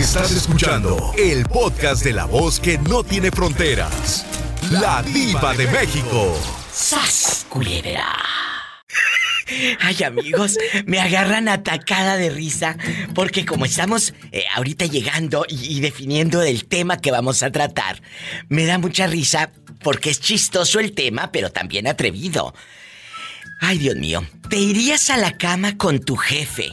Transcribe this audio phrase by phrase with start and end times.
[0.00, 4.24] Estás escuchando el podcast de la voz que no tiene fronteras.
[4.70, 6.40] La diva de México.
[6.72, 8.06] ¡Sas, culebra!
[9.80, 10.56] Ay amigos,
[10.86, 12.78] me agarran atacada de risa
[13.14, 18.00] porque como estamos eh, ahorita llegando y, y definiendo el tema que vamos a tratar,
[18.48, 22.54] me da mucha risa porque es chistoso el tema, pero también atrevido.
[23.60, 26.70] Ay Dios mío, ¿te irías a la cama con tu jefe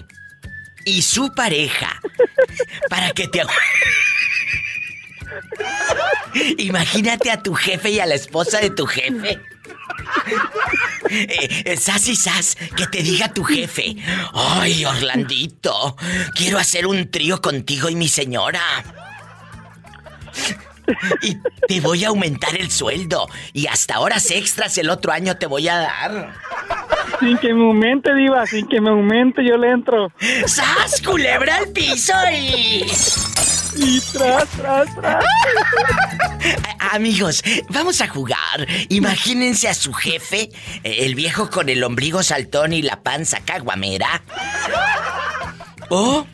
[0.88, 2.02] y su pareja
[2.90, 3.42] para que te...
[6.58, 9.40] Imagínate a tu jefe y a la esposa de tu jefe.
[11.10, 13.96] Eh, sas y sas, que te diga tu jefe.
[14.34, 15.96] Ay, Orlandito,
[16.36, 18.62] quiero hacer un trío contigo y mi señora.
[21.22, 21.38] Y
[21.68, 23.28] te voy a aumentar el sueldo.
[23.54, 26.34] Y hasta horas extras el otro año te voy a dar.
[27.20, 30.12] Sin que me aumente, Diva, sin que me aumente, yo le entro.
[30.46, 32.86] ¡Sas, culebra al piso y.
[33.76, 35.26] Y tras, tras, tras.
[36.92, 38.68] Amigos, vamos a jugar.
[38.90, 40.50] Imagínense a su jefe,
[40.84, 44.24] el viejo con el ombligo saltón y la panza caguamera.
[45.90, 46.26] O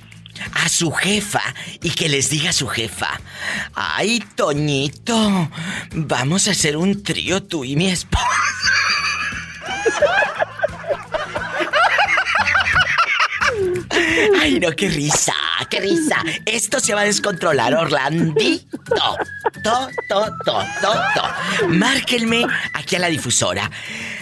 [0.54, 1.42] a su jefa
[1.82, 3.20] y que les diga a su jefa,
[3.74, 5.50] ay, Toñito,
[5.92, 8.28] vamos a hacer un trío tú y mi esposa.
[14.40, 15.34] Ay, no, qué risa,
[15.70, 16.24] qué risa.
[16.46, 19.18] Esto se va a descontrolar, Orlandito.
[19.64, 19.90] To, to,
[20.46, 21.24] to, to, to.
[21.68, 23.70] Márquenme aquí a la difusora.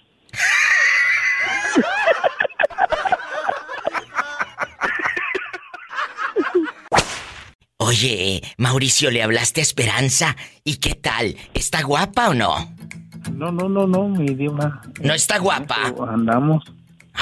[7.77, 10.37] Oye, Mauricio, ¿le hablaste a Esperanza?
[10.65, 11.37] ¿Y qué tal?
[11.55, 12.75] ¿Está guapa o no?
[13.33, 14.83] No, no, no, no, mi diva.
[15.01, 15.95] ¿No está guapa?
[16.09, 16.65] Andamos.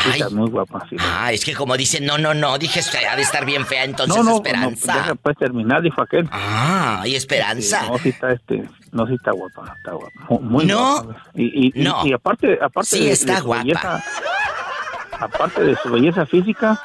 [0.05, 0.21] Ay.
[0.21, 0.97] está muy guapa, sí.
[1.01, 2.81] Ah, es que como dicen, no, no, no, dije,
[3.11, 4.93] ha de estar bien fea entonces no, no, Esperanza.
[4.95, 6.29] no, deja pues terminar, dijo aquel.
[6.31, 7.87] Ah, y Esperanza.
[7.89, 10.13] No, sí está, este, no, sí está guapa, está guapa.
[10.29, 11.03] Mu- Muy No.
[11.03, 11.23] guapa.
[11.35, 12.07] Y, y, y- No.
[12.07, 13.63] y aparte, aparte Sí, de, está de guapa.
[13.63, 14.05] belleza,
[15.19, 16.81] aparte de su belleza física,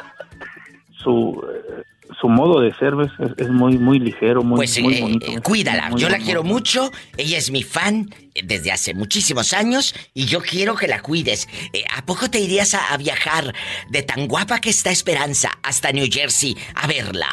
[1.04, 1.44] su,
[1.78, 1.84] eh,
[2.20, 3.12] su modo de ser ¿ves?
[3.20, 5.26] es, es muy, muy ligero, muy, Pues muy eh, bonito.
[5.32, 9.54] eh, cuídala, Muy yo la quiero mucho, ella es mi fan eh, desde hace muchísimos
[9.54, 11.48] años y yo quiero que la cuides.
[11.74, 13.54] Eh, ¿A poco te irías a, a viajar
[13.90, 17.28] de tan guapa que está Esperanza hasta New Jersey a verla?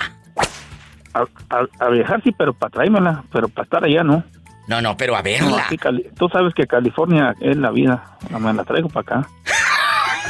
[1.14, 1.20] A,
[1.50, 4.22] a- a viajar sí, pero para traérmela, pero para estar allá no.
[4.68, 5.64] No, no, pero a No, verla.
[5.64, 9.28] aquí Cali- tú sabes que California es la vida, no me la traigo para acá.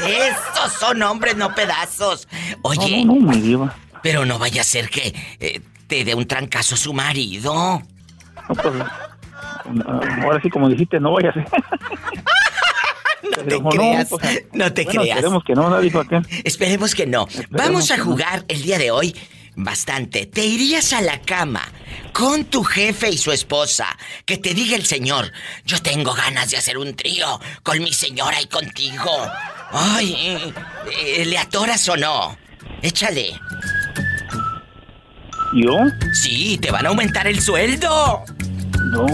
[0.07, 2.29] Esos son hombres, no pedazos.
[2.63, 3.73] Oye, No, no, no,
[4.03, 7.53] pero no vaya a ser que eh, te dé un trancazo su marido.
[7.53, 11.47] No, pues, ah, ahora sí, como dijiste, no vaya a ser.
[13.21, 14.11] No te creas,
[14.53, 15.17] no te bueno, creas.
[15.19, 16.27] Esperemos que no, dijo aquel.
[16.45, 17.29] Esperemos que no.
[17.51, 19.15] Vamos a jugar el día de hoy
[19.59, 20.27] bastante.
[20.27, 21.63] ¿Te irías a la cama
[22.13, 23.87] con tu jefe y su esposa?
[24.25, 25.33] Que te diga el señor,
[25.65, 29.11] yo tengo ganas de hacer un trío con mi señora y contigo.
[29.73, 30.53] Ay,
[31.05, 32.37] eh, ¿le atoras o no?
[32.83, 33.35] Échale.
[35.55, 35.73] ¿Yo?
[36.13, 38.23] Sí, te van a aumentar el sueldo.
[38.93, 39.07] No,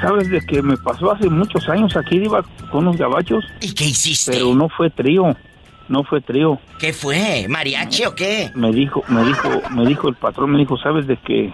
[0.00, 3.84] sabes de que me pasó hace muchos años aquí, iba con unos gabachos, ¿Y qué
[3.84, 4.32] hiciste?
[4.32, 5.34] pero no fue trío,
[5.88, 6.58] no fue trío.
[6.78, 7.46] ¿Qué fue?
[7.48, 8.50] ¿Mariachi o qué?
[8.54, 11.52] Me dijo, me dijo, me dijo el patrón, me dijo, sabes de que,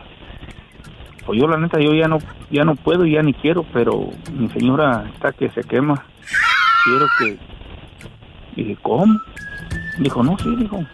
[1.26, 2.18] pues yo la neta, yo ya no,
[2.50, 6.04] ya no puedo, ya ni quiero, pero mi señora está que se quema.
[6.84, 7.38] Quiero que,
[8.56, 9.18] y dije, ¿cómo?
[9.98, 10.84] Dijo, no, sí, dijo.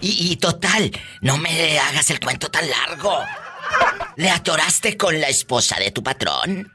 [0.00, 0.90] Y, y total,
[1.20, 3.12] no me hagas el cuento tan largo.
[4.16, 6.71] ¿Le atoraste con la esposa de tu patrón?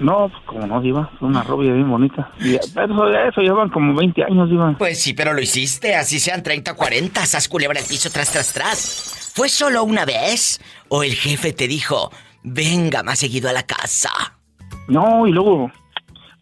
[0.00, 2.30] No, pues como no, Diva, fue una rubia bien bonita.
[2.40, 4.74] Y eso, eso llevan como 20 años, Diva.
[4.78, 8.32] Pues sí, pero lo hiciste, así sean 30 o 40, sas culebra el piso tras,
[8.32, 9.32] tras, tras.
[9.34, 10.60] ¿Fue solo una vez?
[10.88, 12.10] ¿O el jefe te dijo,
[12.42, 14.10] venga más seguido a la casa?
[14.88, 15.70] No, y luego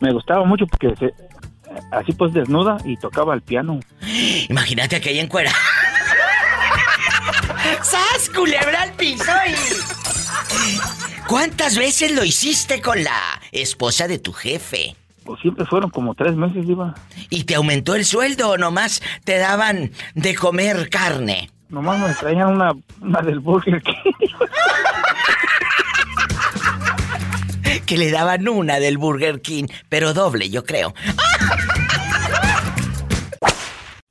[0.00, 1.14] me gustaba mucho porque se-
[1.92, 3.80] así pues desnuda y tocaba el piano.
[4.48, 5.50] Imagínate aquella encuera.
[7.82, 11.07] ¡Sas culebra al piso y...
[11.28, 13.20] ¿Cuántas veces lo hiciste con la
[13.52, 14.96] esposa de tu jefe?
[15.24, 16.94] Pues siempre fueron como tres meses, Diva.
[17.28, 21.50] ¿Y te aumentó el sueldo o nomás te daban de comer carne?
[21.68, 22.72] nomás me extrañan una,
[23.02, 23.94] una del Burger King.
[27.86, 30.94] que le daban una del Burger King, pero doble, yo creo.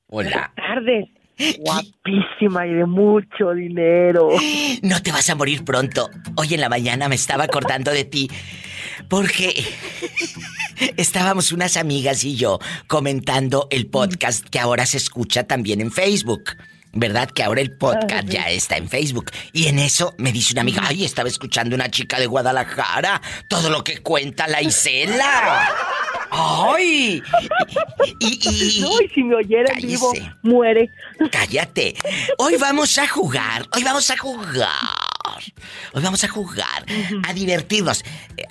[0.05, 0.51] Hola.
[0.55, 1.16] Buenas tardes.
[1.59, 4.29] Guapísima y de mucho dinero.
[4.81, 6.09] No te vas a morir pronto.
[6.35, 8.29] Hoy en la mañana me estaba acordando de ti
[9.09, 9.53] porque
[10.97, 16.55] estábamos unas amigas y yo comentando el podcast que ahora se escucha también en Facebook.
[16.93, 17.29] ¿Verdad?
[17.29, 19.29] Que ahora el podcast ya está en Facebook.
[19.53, 23.21] Y en eso me dice una amiga, ay, estaba escuchando una chica de Guadalajara.
[23.47, 25.69] Todo lo que cuenta la Isela.
[26.31, 27.21] ¡Ay!
[28.19, 28.41] Y,
[29.13, 30.13] si me oyera en vivo,
[30.43, 30.89] muere.
[31.31, 31.95] Cállate.
[32.37, 33.67] Hoy vamos a jugar.
[33.75, 34.71] Hoy vamos a jugar.
[35.93, 36.85] Hoy vamos a jugar,
[37.23, 38.03] a divertirnos.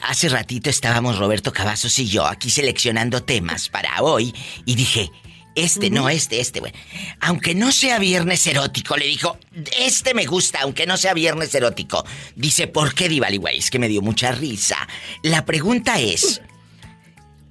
[0.02, 4.34] Hace ratito estábamos Roberto Cavazos y yo aquí seleccionando temas para hoy
[4.64, 5.10] y dije,
[5.56, 6.76] este, no este, este, bueno.
[7.20, 9.38] Aunque no sea viernes erótico, le dijo,
[9.78, 12.04] este me gusta, aunque no sea viernes erótico.
[12.36, 14.76] Dice, ¿por qué Divali Es que me dio mucha risa.
[15.22, 16.42] La pregunta es,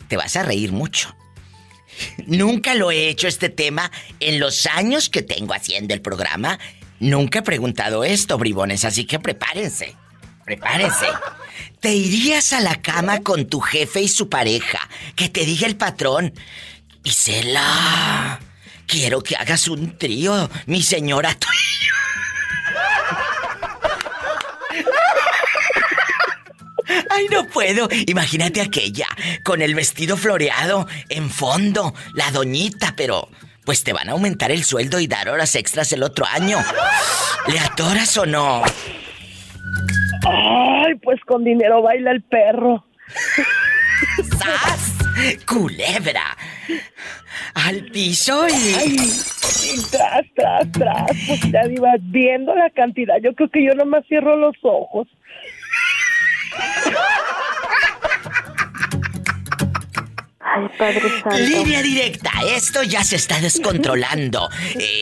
[0.07, 1.15] te vas a reír mucho.
[2.25, 6.59] Nunca lo he hecho este tema en los años que tengo haciendo el programa.
[6.99, 9.95] Nunca he preguntado esto, bribones, así que prepárense.
[10.43, 11.07] Prepárense.
[11.79, 14.79] ¿Te irías a la cama con tu jefe y su pareja?
[15.15, 16.33] Que te diga el patrón.
[17.03, 18.39] Isela,
[18.87, 21.37] quiero que hagas un trío, mi señora
[27.09, 27.87] Ay, no puedo.
[28.07, 29.07] Imagínate aquella,
[29.43, 33.29] con el vestido floreado, en fondo, la doñita, pero
[33.65, 36.59] pues te van a aumentar el sueldo y dar horas extras el otro año.
[37.47, 38.61] ¿Le atoras o no?
[40.27, 42.85] Ay, pues con dinero baila el perro.
[44.37, 44.93] ¡Sas!
[45.45, 46.37] ¡Culebra!
[47.55, 48.97] Al piso y...
[49.91, 51.11] tras, tras, tras.
[51.27, 53.15] Pues ya ibas viendo la cantidad.
[53.21, 55.07] Yo creo que yo nomás cierro los ojos.
[60.47, 61.37] Ay, Padre Santo.
[61.37, 64.47] Línea directa, esto ya se está descontrolando.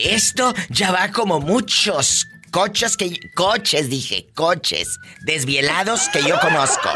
[0.08, 3.10] Esto ya va como muchos coches que...
[3.34, 6.88] Coches, dije, coches desvielados que yo conozco.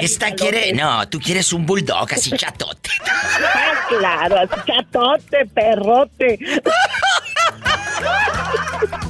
[0.00, 0.72] esta quiere.
[0.72, 2.90] No, tú quieres un bulldog así chatote.
[3.04, 6.40] Ah, claro, así chatote, perrote.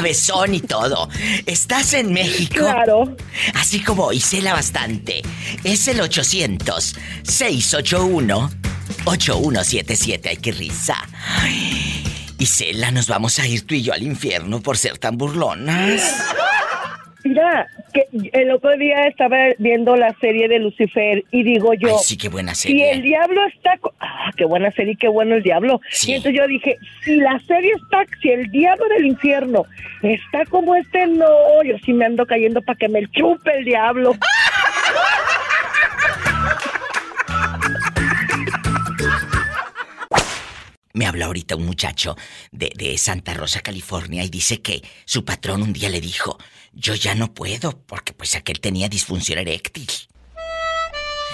[0.00, 1.10] Cabezón y todo.
[1.44, 2.54] Estás en México.
[2.60, 3.16] Claro.
[3.54, 5.20] Así como Isela bastante.
[5.62, 8.50] Es el 800 681
[9.04, 10.28] 8177.
[10.30, 10.96] Ay, qué risa.
[12.38, 16.00] Isela, nos vamos a ir tú y yo al infierno por ser tan burlonas.
[17.24, 21.98] Mira, que el otro día estaba viendo la serie de Lucifer y digo yo.
[21.98, 22.76] sí, qué buena serie.
[22.76, 23.78] Si el diablo está.
[24.00, 25.80] Ah, qué buena serie, qué bueno el diablo.
[26.06, 28.04] Y entonces yo dije, si la serie está.
[28.22, 29.66] Si el diablo del infierno
[30.02, 31.62] está como este, no.
[31.64, 34.14] Yo sí me ando cayendo para que me chupe el diablo.
[40.92, 42.16] Me habla ahorita un muchacho
[42.50, 46.36] de, de, Santa Rosa, California, y dice que su patrón un día le dijo,
[46.72, 49.88] yo ya no puedo, porque pues aquel tenía disfunción eréctil.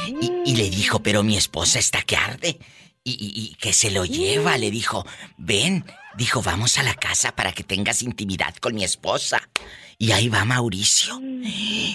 [0.06, 2.58] Y, le dijo, pero mi esposa está que arde.
[3.02, 5.84] Y, que se lo lleva, le dijo, ven,
[6.16, 9.48] dijo, vamos a la casa para que tengas intimidad con mi esposa.
[9.98, 11.20] Y ahí va Mauricio.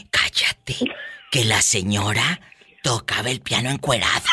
[0.09, 0.77] Cállate,
[1.31, 2.39] que la señora
[2.81, 4.29] tocaba el piano encuerada.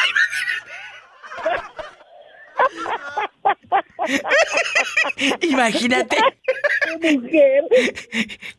[5.43, 6.17] Imagínate.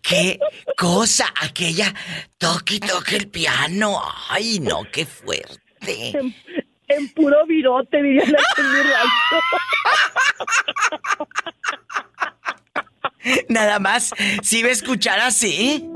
[0.01, 0.39] Qué
[0.77, 1.93] cosa aquella
[2.37, 4.01] toque y toque el piano.
[4.29, 6.13] Ay, no, qué fuerte.
[6.87, 8.27] En, puro virote, dirían
[13.49, 15.89] Nada más, si a escuchar así.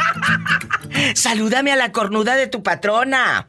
[1.15, 3.47] Salúdame a la cornuda de tu patrona.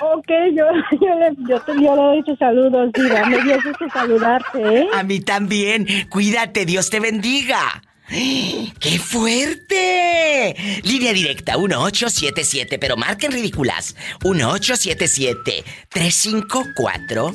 [0.00, 0.64] Ok, yo,
[1.00, 3.24] yo, le, yo, te, yo le doy tus saludos, diva.
[3.26, 4.88] Me dio gusto saludarte, ¿eh?
[4.92, 5.86] A mí también.
[6.08, 7.58] Cuídate, Dios te bendiga.
[8.12, 10.54] ¡Qué fuerte!
[10.82, 13.96] Línea directa 1877, pero marquen ridículas.
[14.22, 17.34] 1877 354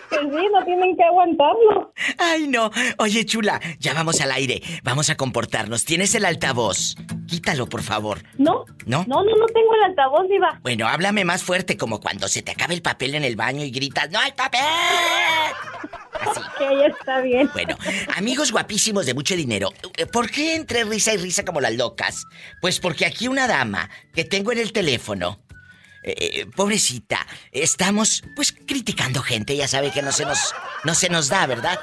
[0.10, 1.94] Pues sí, no tienen que aguantarlo.
[2.18, 2.72] Ay, no.
[2.98, 4.62] Oye, chula, ya vamos al aire.
[4.84, 5.86] Vamos a comportarnos.
[5.86, 6.96] ¿Tienes el altavoz?
[7.28, 8.24] Quítalo, por favor.
[8.38, 8.66] ¿No?
[8.86, 9.04] ¿No?
[9.08, 10.60] No, no, no tengo el altavoz, diva.
[10.64, 13.72] Bueno, háblame más fuerte, como cuando se te acaba el papel en el baño y
[13.72, 14.62] gritas, ¡No hay papel!
[16.20, 16.42] Así.
[16.60, 17.50] Ya está bien.
[17.54, 17.78] Bueno,
[18.16, 19.72] amigos guapísimos de mucho dinero,
[20.12, 22.26] ¿por qué entre risa y risa como las locas?
[22.62, 25.40] Pues porque aquí una dama que tengo en el teléfono,
[26.04, 31.10] eh, eh, pobrecita, estamos pues criticando gente, ya sabe que no se nos no se
[31.10, 31.80] nos da, ¿verdad?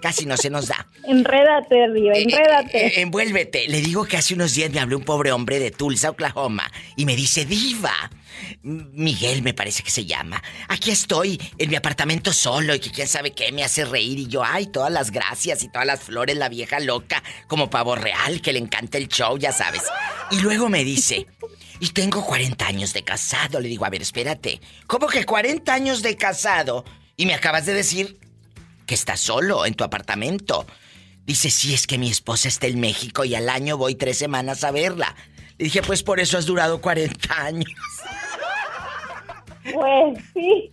[0.00, 0.86] Casi no se nos da.
[1.08, 2.86] Enrédate, diva, Eh, enrédate.
[2.86, 3.66] eh, envuélvete.
[3.66, 7.04] Le digo que hace unos días me habló un pobre hombre de Tulsa, Oklahoma, y
[7.04, 7.92] me dice, Diva.
[8.62, 10.40] Miguel me parece que se llama.
[10.68, 14.18] Aquí estoy en mi apartamento solo y que quién sabe qué me hace reír.
[14.20, 17.96] Y yo, ay, todas las gracias y todas las flores, la vieja loca, como pavo
[17.96, 19.82] real, que le encanta el show, ya sabes.
[20.30, 21.26] Y luego me dice,
[21.80, 23.60] y tengo 40 años de casado.
[23.60, 24.60] Le digo, a ver, espérate.
[24.86, 26.84] ¿Cómo que 40 años de casado?
[27.16, 28.18] Y me acabas de decir
[28.86, 30.66] que estás solo en tu apartamento.
[31.24, 34.64] Dice, sí, es que mi esposa está en México y al año voy tres semanas
[34.64, 35.14] a verla.
[35.58, 37.70] Le dije, pues por eso has durado 40 años.
[39.72, 40.70] Pues sí.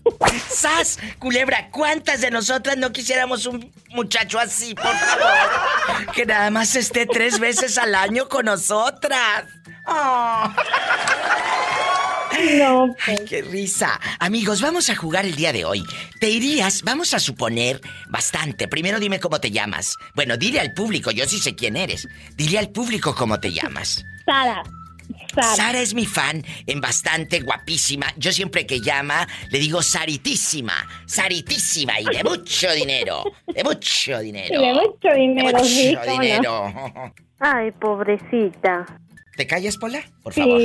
[0.50, 1.00] ¡Sas!
[1.20, 6.14] Culebra, ¿cuántas de nosotras no quisiéramos un muchacho así, por favor?
[6.14, 9.46] Que nada más esté tres veces al año con nosotras.
[9.88, 10.54] Oh.
[12.58, 14.00] No, Ay, qué risa.
[14.20, 15.84] Amigos, vamos a jugar el día de hoy.
[16.20, 16.84] ¿Te irías?
[16.84, 18.68] Vamos a suponer bastante.
[18.68, 19.96] Primero dime cómo te llamas.
[20.16, 22.08] Bueno, dile al público, yo sí sé quién eres.
[22.36, 24.04] Dile al público cómo te llamas.
[24.26, 24.64] Sara.
[25.34, 25.56] Sara.
[25.56, 28.08] Sara es mi fan en bastante guapísima.
[28.18, 34.56] Yo siempre que llama le digo Saritísima, Saritísima y de mucho dinero, de mucho dinero.
[34.56, 36.22] Y de mucho dinero, de sí, mucho no.
[36.22, 36.74] dinero.
[37.40, 38.86] Ay, pobrecita.
[39.36, 40.02] ¿Te callas, Pola?
[40.24, 40.40] Por Sí.
[40.42, 40.62] favor.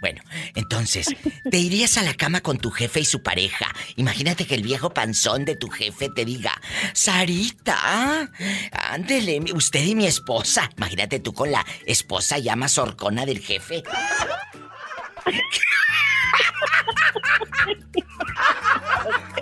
[0.00, 0.22] Bueno,
[0.54, 1.06] entonces,
[1.50, 3.66] ¿te irías a la cama con tu jefe y su pareja?
[3.96, 6.52] Imagínate que el viejo panzón de tu jefe te diga,
[6.94, 8.30] Sarita,
[8.72, 10.70] ándele, usted y mi esposa.
[10.76, 13.82] Imagínate tú con la esposa ya más horcona del jefe.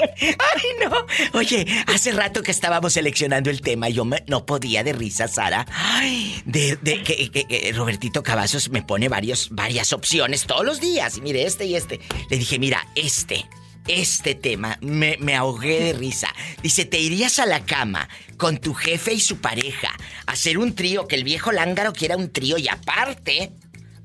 [0.08, 1.06] Ay, no.
[1.38, 5.66] Oye, hace rato que estábamos seleccionando el tema, yo me- no podía de risa, Sara.
[5.72, 10.80] Ay, de, de que, que- que Robertito Cavazos me pone varios, varias opciones todos los
[10.80, 11.16] días.
[11.16, 12.00] Y mire, este y este.
[12.30, 13.46] Le dije, mira, este.
[13.88, 16.28] Este tema me, me ahogué de risa.
[16.60, 19.88] Dice, ¿te irías a la cama con tu jefe y su pareja
[20.26, 21.06] a hacer un trío?
[21.06, 23.52] Que el viejo lángaro quiera un trío y aparte,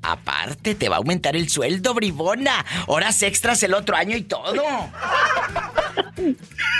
[0.01, 2.65] aparte te va a aumentar el sueldo, bribona.
[2.88, 4.63] Horas extras el otro año y todo.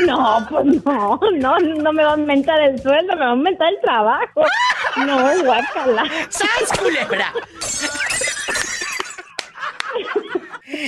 [0.06, 3.70] No, pues no, no, no me va a aumentar el sueldo, me va a aumentar
[3.70, 4.46] el trabajo.
[4.98, 6.04] No, guácala.
[6.30, 7.34] ¡Sas, culebra!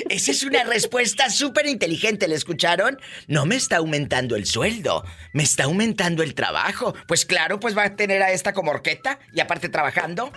[0.10, 3.00] Esa es una respuesta súper inteligente, ¿le escucharon?
[3.28, 6.96] No me está aumentando el sueldo, me está aumentando el trabajo.
[7.08, 10.32] Pues claro, pues va a tener a esta como orqueta y aparte trabajando.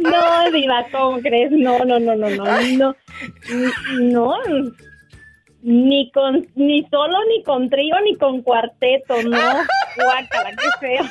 [0.00, 1.50] No, Diva, ¿cómo crees?
[1.50, 2.96] No, no, no, no, no, no.
[4.00, 4.34] No.
[5.62, 9.38] Ni con, ni solo, ni con trío, ni con cuarteto, no.
[9.96, 11.04] Guácala, qué feo.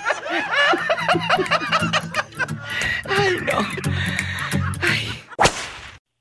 [3.09, 3.59] Ay, no.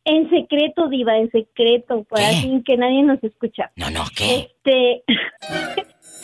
[0.06, 2.36] En secreto, Diva, en secreto, para ¿Qué?
[2.42, 3.70] sin que nadie nos escucha.
[3.76, 4.50] No, no, ¿qué?
[4.64, 5.02] Este,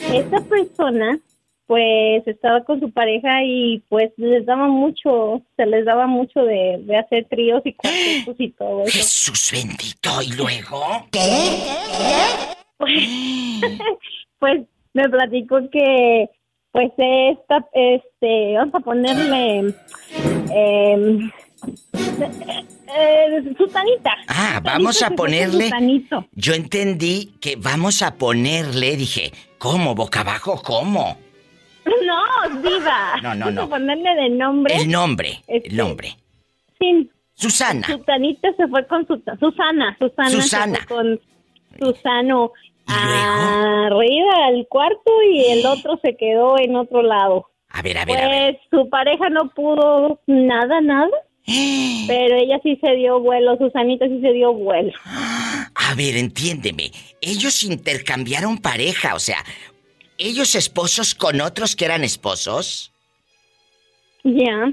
[0.16, 1.18] esta persona,
[1.70, 6.80] pues, estaba con su pareja y, pues, les daba mucho, se les daba mucho de,
[6.82, 8.98] de hacer tríos y cuartetos y todo eso.
[8.98, 10.82] Jesús bendito, ¿y luego?
[14.40, 14.62] Pues,
[14.94, 16.28] me platicó que,
[16.72, 19.72] pues, esta, este, vamos a ponerle,
[20.52, 21.30] eh,
[22.96, 24.10] eh, Susanita.
[24.26, 25.66] Ah, vamos a ponerle.
[25.66, 26.26] Susanito.
[26.32, 29.94] Yo entendí que vamos a ponerle, dije, ¿cómo?
[29.94, 30.60] ¿Boca abajo?
[30.64, 31.29] ¿Cómo?
[32.06, 33.16] No, diva.
[33.22, 33.68] No, no, no.
[33.68, 34.76] ponerle de nombre.
[34.76, 36.16] El nombre, el Este, nombre.
[36.78, 37.86] Sí, Susana.
[37.86, 40.76] Susanita se fue con su, Susana, Susana, Susana.
[40.80, 41.20] se fue con
[41.78, 42.52] Susano
[42.86, 47.46] arriba al cuarto y el otro se quedó en otro lado.
[47.70, 48.58] A ver, a ver, a ver.
[48.70, 51.10] Pues su pareja no pudo nada, nada,
[52.08, 54.92] pero ella sí se dio vuelo, Susanita sí se dio vuelo.
[55.74, 56.90] A ver, entiéndeme.
[57.20, 59.38] Ellos intercambiaron pareja, o sea,
[60.20, 62.92] ellos esposos con otros que eran esposos.
[64.22, 64.70] Ya,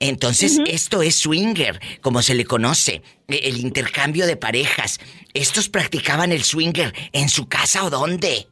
[0.00, 4.98] Entonces, esto es swinger, como se le conoce, e- el intercambio de parejas.
[5.34, 8.48] ¿Estos practicaban el swinger en su casa o dónde?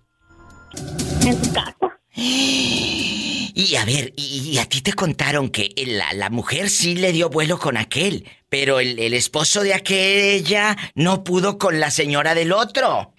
[1.24, 1.98] en su casa.
[3.60, 7.10] Y a ver, y, y a ti te contaron que la, la mujer sí le
[7.10, 12.36] dio vuelo con aquel, pero el, el esposo de aquella no pudo con la señora
[12.36, 13.12] del otro.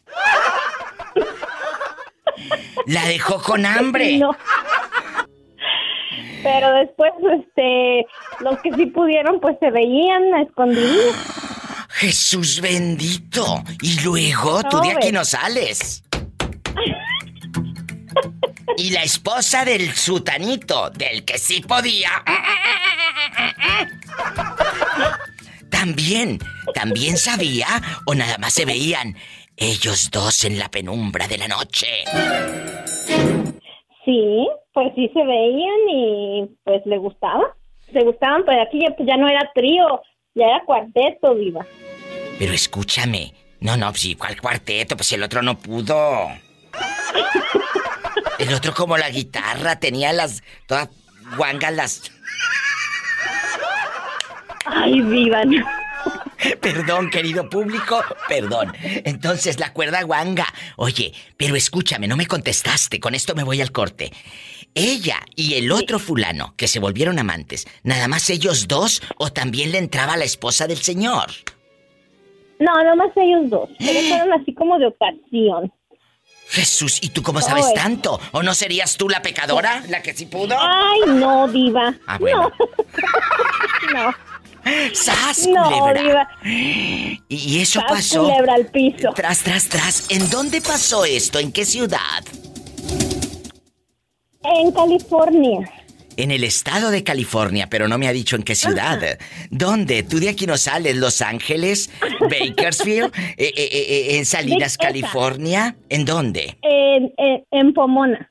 [2.86, 4.19] La dejó con hambre.
[4.30, 4.36] No.
[6.41, 8.06] Pero después, este,
[8.39, 11.15] los que sí pudieron, pues se veían a escondidas.
[11.89, 13.62] Jesús bendito.
[13.82, 16.04] Y luego tú de aquí no sales.
[18.78, 22.12] Y la esposa del sutanito, del que sí podía.
[25.69, 26.39] También,
[26.73, 27.67] también sabía
[28.06, 29.15] o nada más se veían
[29.60, 31.88] ellos dos en la penumbra de la noche.
[34.06, 37.56] Sí, pues sí se veían y pues le gustaba.
[37.91, 40.02] Se gustaban, pero aquí ya, pues, ya no era trío,
[40.36, 41.65] ya era cuarteto, viva.
[42.38, 43.34] Pero escúchame.
[43.60, 44.95] No, no, pues ¿cuál cuarteto?
[44.95, 46.30] Pues el otro no pudo.
[48.38, 50.43] El otro como la guitarra, tenía las...
[50.65, 50.89] todas
[51.36, 52.12] guangas las...
[54.65, 55.43] Ay, viva.
[55.43, 55.65] no.
[56.62, 58.73] Perdón, querido público, perdón.
[58.82, 60.47] Entonces, la cuerda guanga.
[60.78, 64.12] Oye, pero escúchame, no me contestaste, con esto me voy al corte.
[64.75, 69.71] Ella y el otro fulano, que se volvieron amantes, ¿nada más ellos dos o también
[69.71, 71.28] le entraba la esposa del señor?
[72.60, 73.69] No, nomás ellos dos.
[73.80, 75.73] Pero fueron así como de ocasión.
[76.49, 78.19] Jesús, ¿y tú cómo sabes tanto?
[78.32, 80.56] ¿O no serías tú la pecadora, la que sí pudo?
[80.60, 81.93] Ay, no, diva.
[82.08, 82.52] Ah, bueno.
[83.93, 84.12] No,
[84.93, 86.27] ¡Sas, no, culebra!
[86.43, 87.21] diva.
[87.29, 88.23] ¿Y, eso Sas, pasó?
[88.23, 89.12] culebra al piso.
[89.15, 90.05] Tras, tras, tras.
[90.12, 91.39] ¿En dónde pasó esto?
[91.39, 92.23] ¿En qué ciudad?
[94.43, 95.69] En California.
[96.17, 98.99] En el estado de California, pero no me ha dicho en qué ciudad.
[99.51, 100.03] ¿Dónde?
[100.03, 100.97] ¿Tú de aquí no sales?
[100.97, 101.89] ¿Los Ángeles?
[102.19, 103.13] ¿Bakersfield?
[103.38, 104.77] Eh, eh, eh, ¿En Salinas.
[104.77, 105.77] California?
[105.88, 106.58] ¿En dónde?
[106.62, 108.27] En, en, en Pomona.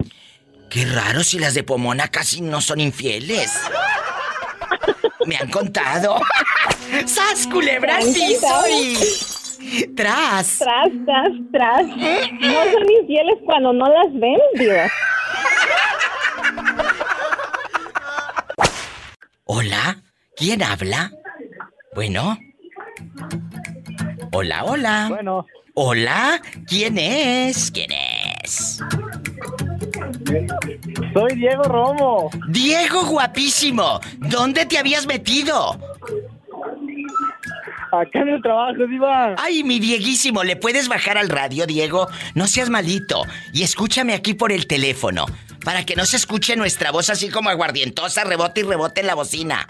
[0.69, 3.51] Qué raro si las de Pomona casi no son infieles.
[5.29, 6.17] Me han contado.
[7.05, 8.67] ¡Sas, culebra al Me han piso contado.
[9.61, 9.87] y...
[9.95, 10.59] ¡Tras!
[10.59, 11.87] Tras, tras, tras.
[11.87, 14.89] No son infieles cuando no las ven, diva.
[19.45, 20.03] ¿Hola?
[20.35, 21.13] ¿Quién habla?
[21.95, 22.39] Bueno.
[24.33, 25.07] Hola, hola.
[25.11, 27.71] Bueno, Hola, ¿quién es?
[27.71, 28.81] ¿Quién es?
[31.15, 32.31] Soy Diego Romo.
[32.49, 35.79] Diego guapísimo, ¿dónde te habías metido?
[37.91, 39.35] Acá en el trabajo, Diva.
[39.39, 42.07] Ay, mi Dieguísimo, ¿le puedes bajar al radio, Diego?
[42.35, 43.23] No seas malito.
[43.55, 45.25] Y escúchame aquí por el teléfono.
[45.65, 49.15] Para que no se escuche nuestra voz así como aguardientosa, rebote y rebote en la
[49.15, 49.67] bocina.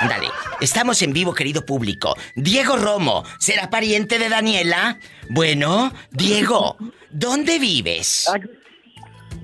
[0.00, 0.28] Ándale,
[0.60, 2.16] estamos en vivo, querido público.
[2.34, 4.98] Diego Romo, ¿será pariente de Daniela?
[5.28, 6.76] Bueno, Diego,
[7.10, 8.28] ¿Dónde vives?
[8.32, 8.48] Aquí,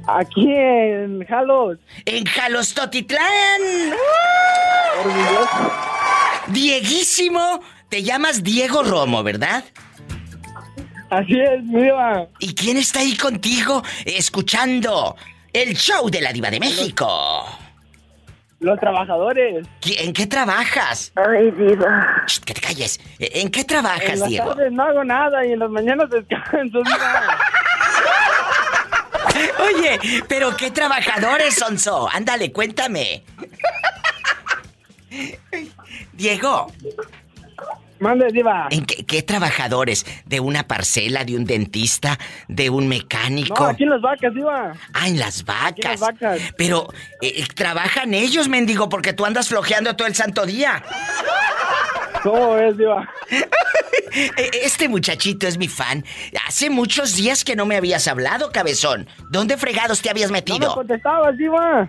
[0.06, 1.78] aquí en Jalos.
[2.04, 3.20] En Jalostotitlán.
[5.04, 5.72] Orgulloso.
[6.48, 9.64] Dieguísimo, te llamas Diego Romo, ¿verdad?
[11.10, 12.26] Así es, Diva.
[12.40, 15.16] ¿Y quién está ahí contigo escuchando
[15.52, 17.44] el show de la Diva de México?
[18.58, 19.66] Los trabajadores.
[19.82, 21.12] ¿Qui- ¿En qué trabajas?
[21.14, 22.24] Ay, diva.
[22.26, 22.98] Shh, que te calles.
[23.18, 24.54] ¿En qué En trabajas, las Diego?
[24.54, 27.38] tardes no hago nada y en las mañanas descanso, Diva.
[29.66, 29.98] Oye,
[30.28, 32.08] pero qué trabajadores, Sonso.
[32.12, 33.24] Ándale, cuéntame.
[36.12, 36.72] Diego,
[37.98, 38.68] Mande, Diva.
[38.70, 40.04] ¿en qué, qué trabajadores?
[40.26, 43.64] ¿De una parcela, de un dentista, de un mecánico?
[43.64, 44.72] No, aquí en las vacas, Diva.
[44.92, 45.78] Ah, en las vacas.
[45.84, 46.40] las vacas.
[46.56, 46.88] Pero
[47.22, 50.82] eh, trabajan ellos, mendigo, porque tú andas flojeando todo el santo día.
[52.26, 53.08] ¿Cómo ves, Diva?
[54.18, 56.02] Eh, Este muchachito es mi fan.
[56.46, 59.06] Hace muchos días que no me habías hablado, cabezón.
[59.30, 60.74] ¿Dónde fregados te habías No me metido?
[60.74, 61.88] contestabas, Diva.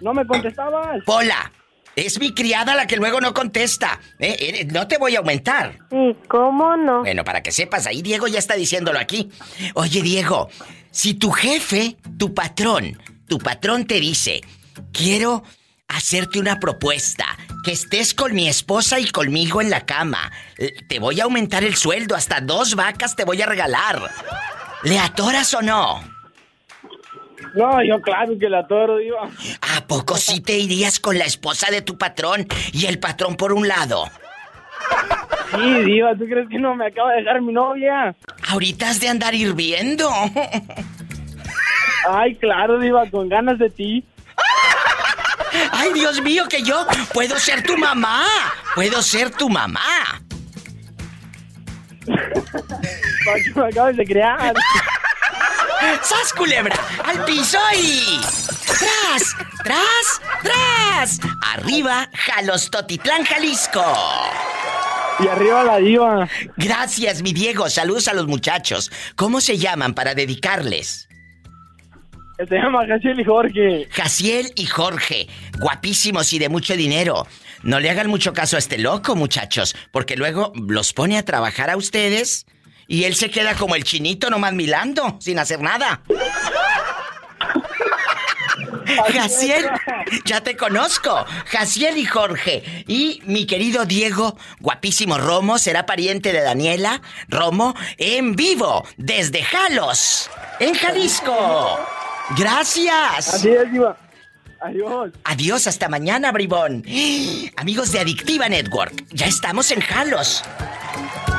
[0.00, 1.02] No me contestabas.
[1.06, 1.50] Pola,
[1.96, 3.98] es mi criada la que luego no contesta.
[4.18, 5.78] Eh, eh, no te voy a aumentar.
[5.88, 7.00] Sí, ¿cómo no?
[7.00, 9.30] Bueno, para que sepas, ahí Diego ya está diciéndolo aquí.
[9.74, 10.50] Oye, Diego,
[10.90, 14.42] si tu jefe, tu patrón, tu patrón te dice,
[14.92, 15.42] quiero
[15.88, 17.24] hacerte una propuesta,
[17.62, 21.64] que estés con mi esposa y conmigo en la cama, eh, te voy a aumentar
[21.64, 24.02] el sueldo, hasta dos vacas te voy a regalar.
[24.82, 26.02] ¿Le atoras o no?
[27.54, 29.28] No, yo claro que la toro, Diva.
[29.76, 33.52] ¿A poco sí te irías con la esposa de tu patrón y el patrón por
[33.52, 34.06] un lado?
[35.54, 38.14] Sí, Diva, ¿tú crees que no me acaba de dejar mi novia?
[38.48, 40.10] Ahorita has de andar hirviendo.
[42.08, 44.04] Ay, claro, Diva, con ganas de ti.
[45.72, 48.26] ¡Ay, Dios mío, que yo puedo ser tu mamá!
[48.74, 50.22] ¡Puedo ser tu mamá!
[53.54, 54.54] Me acabes de crear.
[56.02, 56.76] ¡Sas, culebra!
[57.04, 58.20] ¡Al piso y...
[58.66, 59.34] ¡Tras!
[59.64, 60.20] ¡Tras!
[60.42, 61.20] ¡Tras!
[61.54, 63.82] Arriba, Jalostotitlán, Jalisco.
[65.20, 66.28] Y arriba la Diva.
[66.56, 67.68] Gracias, mi Diego.
[67.70, 68.90] Saludos a los muchachos.
[69.16, 71.08] ¿Cómo se llaman para dedicarles?
[72.48, 73.88] Se llama Jaciel y Jorge.
[73.90, 75.28] Jaciel y Jorge,
[75.58, 77.26] guapísimos y de mucho dinero.
[77.62, 81.70] No le hagan mucho caso a este loco, muchachos, porque luego los pone a trabajar
[81.70, 82.46] a ustedes
[82.88, 86.02] y él se queda como el chinito nomás milando, sin hacer nada.
[89.12, 89.70] Jaciel,
[90.24, 91.24] ya te conozco.
[91.46, 92.84] Jaciel y Jorge.
[92.86, 100.30] Y mi querido Diego, guapísimo Romo, será pariente de Daniela Romo en vivo desde Jalos,
[100.60, 102.01] en Jalisco.
[102.36, 103.34] Gracias.
[103.34, 103.96] Así es, Diva.
[104.60, 105.10] Adiós.
[105.24, 106.84] Adiós, hasta mañana, bribón.
[107.56, 110.44] Amigos de Adictiva Network, ya estamos en Jalos.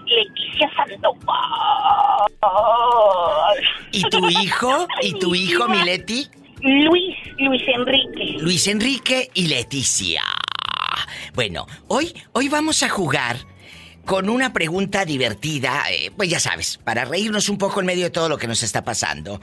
[0.06, 2.28] Leticia Sandoval.
[3.92, 4.86] ¿Y tu hijo?
[5.02, 6.30] ¿Y tu hijo, Mileti?
[6.60, 8.36] Luis, Luis Enrique.
[8.40, 10.22] Luis Enrique y Leticia.
[11.34, 13.36] Bueno, hoy, hoy vamos a jugar
[14.04, 18.10] con una pregunta divertida, eh, pues ya sabes, para reírnos un poco en medio de
[18.10, 19.40] todo lo que nos está pasando.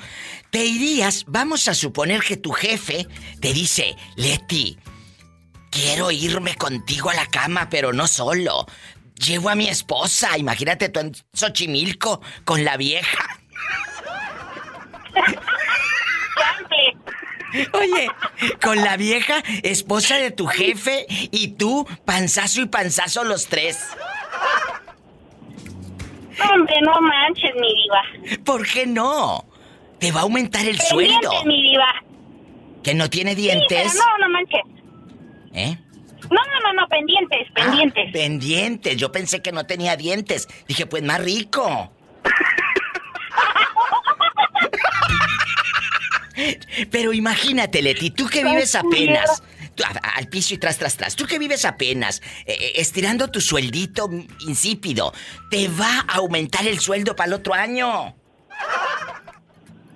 [0.50, 1.24] ¿Te irías?
[1.28, 3.08] Vamos a suponer que tu jefe
[3.40, 4.78] te dice, Leti,
[5.70, 8.66] quiero irme contigo a la cama, pero no solo.
[9.24, 13.40] Llevo a mi esposa, imagínate tú en Xochimilco con la vieja.
[17.74, 18.08] Oye,
[18.62, 23.80] con la vieja esposa de tu jefe y tú, panzazo y panzazo los tres.
[26.54, 28.44] Hombre, no manches, mi diva.
[28.44, 29.46] ¿Por qué no?
[30.00, 31.14] Te va a aumentar el sueldo.
[31.22, 31.94] Pendientes, mi diva.
[32.84, 33.96] Que no tiene Sí, pero dientes.
[33.96, 34.62] no, no manches.
[35.54, 35.78] ¿Eh?
[36.30, 38.06] No, no, no, no, pendientes, pendientes.
[38.10, 38.98] Ah, pendientes.
[38.98, 40.48] Yo pensé que no tenía dientes.
[40.68, 41.92] Dije, pues más rico.
[46.92, 49.44] Pero imagínate, Leti, tú que vives apenas.
[50.16, 51.16] al piso y tras, tras, tras.
[51.16, 54.10] Tú que vives apenas, eh, eh, estirando tu sueldito
[54.48, 55.14] insípido,
[55.50, 58.16] te va a aumentar el sueldo para el otro año.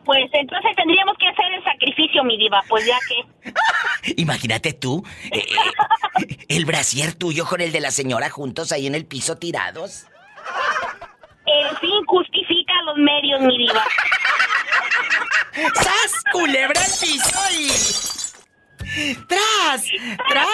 [0.10, 4.14] Pues entonces tendríamos que hacer el sacrificio, mi diva, pues ya que...
[4.18, 5.46] Imagínate tú, eh,
[6.48, 10.08] el brasier tuyo con el de la señora juntos ahí en el piso tirados.
[11.50, 13.84] El fin justifica los medios, mi diva.
[15.74, 16.24] ¡Sas!
[16.32, 17.70] ¡Culebra el piso y...
[19.28, 19.84] ¡Tras!
[20.30, 20.48] ¡Tras!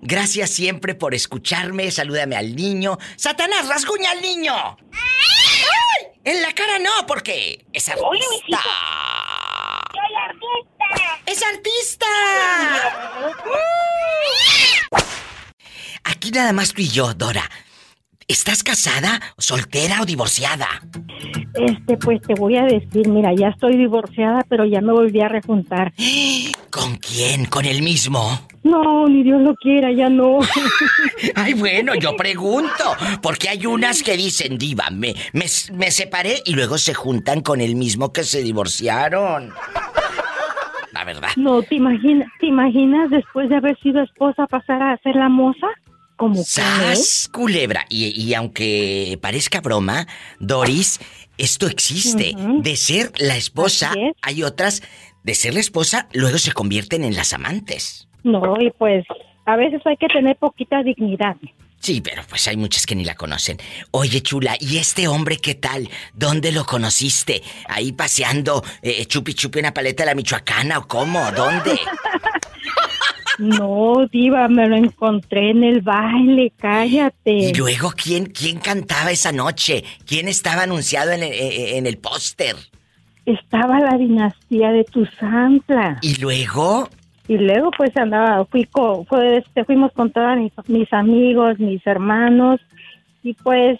[0.00, 1.90] Gracias siempre por escucharme.
[1.90, 2.98] Salúdame al niño.
[3.16, 4.54] ¡Satanás, rasguña al niño!
[4.92, 6.06] ¡Ay!
[6.24, 8.60] En la cara no, porque es artista.
[9.92, 10.86] ¡Soy artista!
[11.26, 12.06] ¡Es artista!
[16.04, 17.48] Aquí nada más tú y yo, Dora.
[18.26, 20.68] ¿Estás casada, soltera o divorciada?
[21.54, 25.28] Este, pues te voy a decir, mira, ya estoy divorciada, pero ya me volví a
[25.28, 25.94] rejuntar.
[26.70, 27.46] ¿Con quién?
[27.46, 28.38] ¿Con el mismo?
[28.64, 30.40] No, ni Dios lo quiera, ya no.
[31.34, 36.76] Ay, bueno, yo pregunto, porque hay unas que dicen, diva, me, me, separé y luego
[36.76, 39.54] se juntan con el mismo que se divorciaron.
[40.98, 41.28] La verdad.
[41.36, 45.68] No, ¿te imaginas, ¿te imaginas después de haber sido esposa pasar a ser la moza?
[46.16, 47.84] como ¡Sas, culebra!
[47.88, 50.08] Y, aunque parezca broma,
[50.40, 50.98] Doris,
[51.38, 52.34] esto existe.
[52.62, 54.82] De ser la esposa, hay otras,
[55.22, 58.08] de ser la esposa, luego se convierten en las amantes.
[58.24, 59.06] No, y pues
[59.46, 61.36] a veces hay que tener poquita dignidad.
[61.80, 63.58] Sí, pero pues hay muchas que ni la conocen.
[63.92, 65.88] Oye, chula, ¿y este hombre qué tal?
[66.12, 67.42] ¿Dónde lo conociste?
[67.68, 71.30] ¿Ahí paseando eh, chupi chupi una paleta de la michoacana o cómo?
[71.32, 71.78] ¿Dónde?
[73.38, 77.30] No, diva, me lo encontré en el baile, cállate.
[77.30, 79.84] ¿Y luego quién, quién cantaba esa noche?
[80.04, 82.56] ¿Quién estaba anunciado en el, el póster?
[83.26, 85.98] Estaba la dinastía de Tuzantla.
[86.02, 86.88] ¿Y luego?
[87.28, 92.60] Y luego pues andaba, fui fue, este, fuimos con todos mis, mis amigos, mis hermanos,
[93.22, 93.78] y pues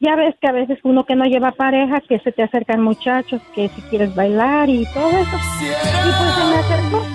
[0.00, 3.40] ya ves que a veces uno que no lleva pareja, que se te acercan muchachos,
[3.54, 5.36] que si quieres bailar y todo eso.
[5.60, 7.06] Y pues se me acercó.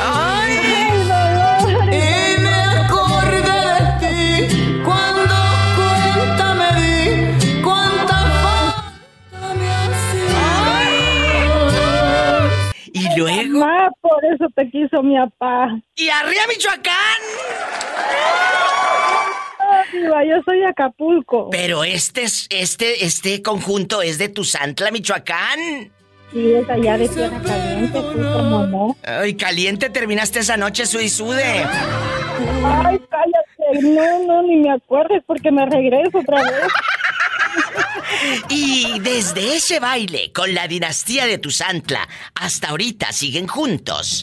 [0.00, 0.91] Ay,
[13.02, 13.66] Y luego.
[14.00, 15.78] por eso te quiso mi papá.
[15.96, 16.92] ¡Y arriba Michoacán!
[19.92, 21.50] yo soy de Acapulco.
[21.50, 25.90] Pero este, este, este conjunto es de Tuzantla, Michoacán.
[26.32, 28.96] Sí, es allá de Tierra Caliente, como no.
[29.04, 31.42] Ay, caliente terminaste esa noche, Suy Sude.
[31.44, 33.82] Ay, cállate.
[33.82, 36.72] No, no, ni me acuerdes porque me regreso otra vez.
[38.48, 44.22] Y desde ese baile con la dinastía de Tuzantla hasta ahorita siguen juntos.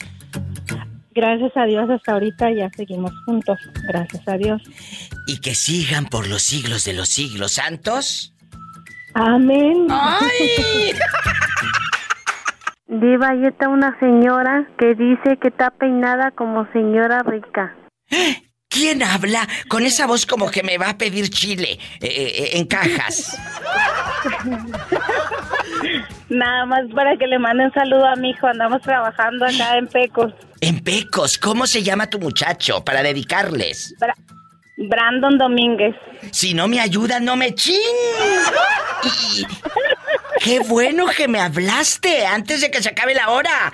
[1.13, 3.57] Gracias a Dios hasta ahorita ya seguimos juntos.
[3.87, 4.61] Gracias a Dios.
[5.27, 8.33] Y que sigan por los siglos de los siglos santos.
[9.15, 9.87] Amén.
[9.89, 10.93] ¡Ay!
[12.87, 17.75] Diva, ahí está una señora que dice que está peinada como señora rica.
[18.79, 22.49] ¿Quién habla con esa voz como que me va a pedir chile eh, eh, eh,
[22.53, 23.37] en cajas?
[26.29, 28.47] Nada más para que le mande un saludo a mi hijo.
[28.47, 30.33] Andamos trabajando acá en Pecos.
[30.61, 33.95] En Pecos, ¿cómo se llama tu muchacho para dedicarles?
[34.77, 35.93] Brandon Domínguez.
[36.31, 37.75] Si no me ayuda, no me ching.
[40.41, 43.73] Qué bueno que me hablaste antes de que se acabe la hora.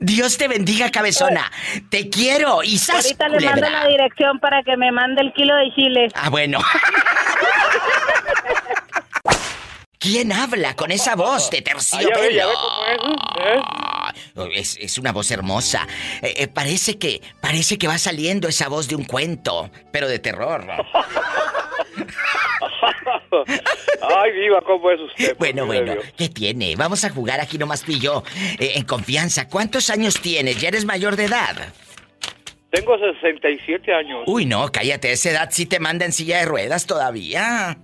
[0.00, 1.50] Dios te bendiga, cabezona.
[1.90, 5.74] Te quiero y Ahorita le mando la dirección para que me mande el kilo de
[5.74, 6.08] chile.
[6.14, 6.60] Ah, bueno.
[9.98, 12.50] ¿Quién habla con esa voz de terciopelo?
[14.54, 15.86] es, es, una voz hermosa.
[16.22, 20.18] Eh, eh, parece que parece que va saliendo esa voz de un cuento, pero de
[20.20, 20.64] terror.
[24.02, 25.36] Ay, viva, ¿cómo es usted?
[25.38, 26.76] Bueno, bueno, ¿qué tiene?
[26.76, 28.22] Vamos a jugar aquí nomás tú y yo,
[28.58, 29.48] eh, en confianza.
[29.48, 30.60] ¿Cuántos años tienes?
[30.60, 31.72] ¿Ya eres mayor de edad?
[32.70, 34.24] Tengo 67 años.
[34.26, 37.78] Uy, no, cállate, a esa edad sí te manda en silla de ruedas todavía.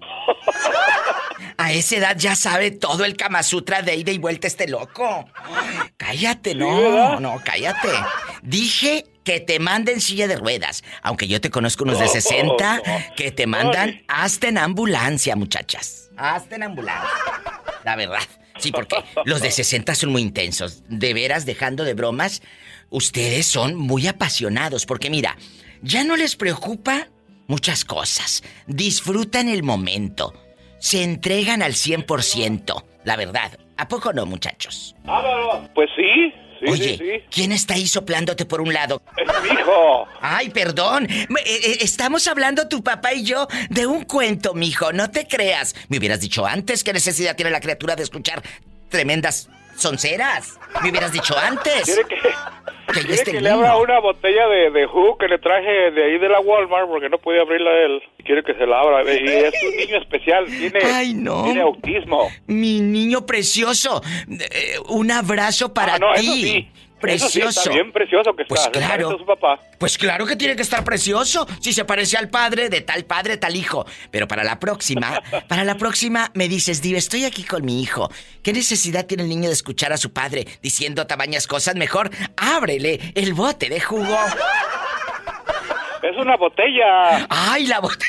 [1.56, 5.28] A esa edad ya sabe todo el Kama Sutra de ida y vuelta este loco.
[5.96, 7.88] cállate, no, no, cállate.
[8.42, 10.82] Dije que te manden silla de ruedas.
[11.02, 12.82] Aunque yo te conozco unos de 60
[13.16, 16.10] que te mandan hasta en ambulancia, muchachas.
[16.16, 17.08] Hasta en ambulancia.
[17.84, 18.22] La verdad.
[18.58, 20.82] Sí, porque los de 60 son muy intensos.
[20.88, 22.42] De veras, dejando de bromas,
[22.90, 24.86] ustedes son muy apasionados.
[24.86, 25.36] Porque mira,
[25.80, 27.08] ya no les preocupa
[27.46, 28.42] muchas cosas.
[28.66, 30.34] Disfrutan el momento
[30.82, 32.84] se entregan al 100%.
[33.04, 33.52] La verdad.
[33.76, 34.94] ¿A poco no, muchachos?
[35.74, 37.24] Pues sí, sí, Oye, sí, sí.
[37.30, 39.02] ¿quién está ahí soplándote por un lado?
[39.16, 40.06] Es mi hijo.
[40.20, 41.06] Ay, perdón.
[41.10, 44.92] Eh, eh, estamos hablando tu papá y yo de un cuento, mijo.
[44.92, 45.74] No te creas.
[45.88, 48.42] Me hubieras dicho antes qué necesidad tiene la criatura de escuchar
[48.88, 50.58] tremendas sonceras.
[50.82, 51.84] Me hubieras dicho antes.
[51.84, 52.16] Quiere que,
[52.92, 56.18] Que quiere que le abra una botella de, de jugo que le traje de ahí
[56.18, 58.02] de la Walmart porque no podía abrirla él.
[58.24, 59.02] Quiere que se la abra.
[59.12, 60.46] Y es un niño especial.
[60.46, 61.44] Tiene, Ay, no.
[61.44, 62.28] tiene autismo.
[62.46, 64.02] Mi niño precioso.
[64.28, 66.20] Eh, un abrazo para Ah, no, ti.
[66.20, 66.70] eso sí.
[67.04, 67.60] Eso sí, Precioso.
[67.60, 68.54] está bien precioso que está.
[68.54, 69.08] Pues Se claro.
[69.10, 69.58] a su papá.
[69.78, 71.46] Pues claro que tiene que estar precioso.
[71.60, 73.84] Si se parece al padre, de tal padre, tal hijo.
[74.10, 78.10] Pero para la próxima, para la próxima me dices, Diva, estoy aquí con mi hijo.
[78.42, 81.74] ¿Qué necesidad tiene el niño de escuchar a su padre diciendo tamañas cosas?
[81.74, 84.16] Mejor ábrele el bote de jugo.
[86.02, 87.26] Es una botella.
[87.28, 88.04] ¡Ay, la botella!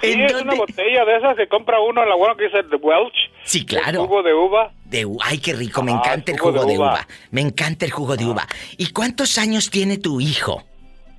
[0.00, 2.76] Sí, es una botella de esas que compra uno en la Walmart que dice The
[2.76, 3.14] Welch.
[3.44, 4.02] Sí, claro.
[4.02, 4.72] El jugo de uva.
[4.84, 7.06] De Ay, qué rico, me Ah, encanta el jugo jugo de de uva.
[7.30, 8.46] Me encanta el jugo de uva.
[8.78, 10.64] ¿Y cuántos años tiene tu hijo?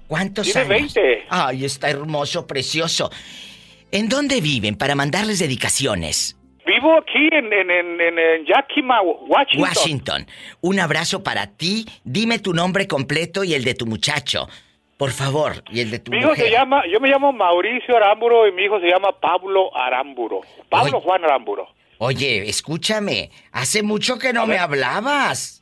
[0.07, 0.93] ¿Cuántos Tiene años?
[0.93, 1.25] 20.
[1.29, 3.11] Ay, está hermoso, precioso.
[3.91, 6.37] ¿En dónde viven para mandarles dedicaciones?
[6.65, 9.61] Vivo aquí en, en, en, en, en Yakima, Washington.
[9.61, 10.27] Washington.
[10.61, 11.85] Un abrazo para ti.
[12.03, 14.47] Dime tu nombre completo y el de tu muchacho.
[14.97, 16.45] Por favor, y el de tu Mi hijo mujer.
[16.45, 20.41] se llama, yo me llamo Mauricio Aramburo y mi hijo se llama Pablo Aramburo.
[20.69, 21.67] Pablo Juan Aramburo.
[21.97, 23.29] Oye, escúchame.
[23.51, 25.61] Hace mucho que no me hablabas.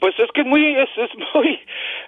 [0.00, 1.58] Pues es que es muy, es, es muy,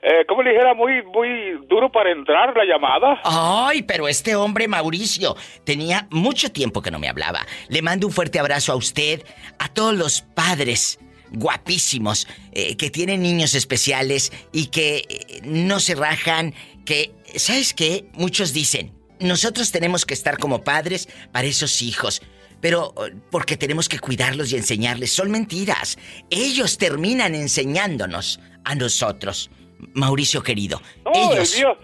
[0.02, 0.74] eh, ¿cómo le dijera?
[0.74, 3.20] Muy, muy duro para entrar la llamada.
[3.24, 5.34] Ay, pero este hombre, Mauricio,
[5.64, 7.40] tenía mucho tiempo que no me hablaba.
[7.68, 9.22] Le mando un fuerte abrazo a usted,
[9.58, 10.98] a todos los padres
[11.30, 18.06] guapísimos eh, que tienen niños especiales y que eh, no se rajan, que, ¿sabes qué?
[18.14, 22.22] Muchos dicen, nosotros tenemos que estar como padres para esos hijos.
[22.60, 25.98] Pero eh, porque tenemos que cuidarlos y enseñarles, son mentiras.
[26.30, 29.50] Ellos terminan enseñándonos a nosotros.
[29.92, 31.54] Mauricio querido, No, ellos...
[31.54, 31.78] el mío,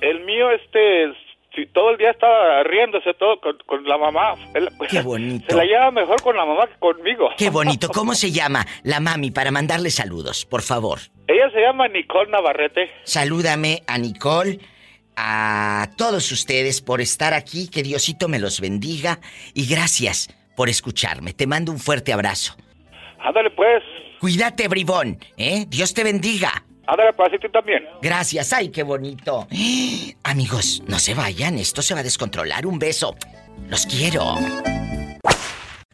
[0.00, 1.04] el mío, este,
[1.56, 4.34] si todo el día estaba riéndose todo con, con la mamá.
[4.54, 5.46] Él- Qué bonito.
[5.48, 7.30] Se la lleva mejor con la mamá que conmigo.
[7.36, 7.88] Qué bonito.
[7.94, 11.00] ¿Cómo se llama la mami para mandarle saludos, por favor?
[11.26, 12.88] Ella se llama Nicole Navarrete.
[13.02, 14.60] Salúdame a Nicole,
[15.16, 17.68] a todos ustedes por estar aquí.
[17.68, 19.18] Que Diosito me los bendiga.
[19.54, 21.32] Y gracias por escucharme.
[21.32, 22.54] Te mando un fuerte abrazo.
[23.18, 23.82] Ándale pues,
[24.20, 25.18] Cuídate, bribón.
[25.36, 25.64] ¿eh?
[25.68, 26.64] Dios te bendiga.
[26.86, 27.84] Ándale pues, y tú también.
[28.02, 28.52] Gracias.
[28.52, 29.46] Ay, qué bonito.
[30.22, 31.58] Amigos, no se vayan.
[31.58, 32.66] Esto se va a descontrolar.
[32.66, 33.16] Un beso.
[33.68, 34.36] Los quiero.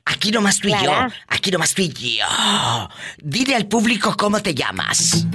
[0.05, 1.09] Aquí nomás tú y Clara.
[1.09, 1.15] yo.
[1.29, 2.27] Aquí nomás tú y yo.
[3.19, 5.27] Dile al público cómo te llamas.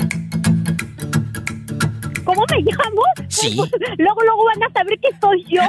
[2.24, 3.04] ¿Cómo me llamo?
[3.30, 3.56] Sí.
[3.98, 5.62] luego, luego van a saber que soy yo.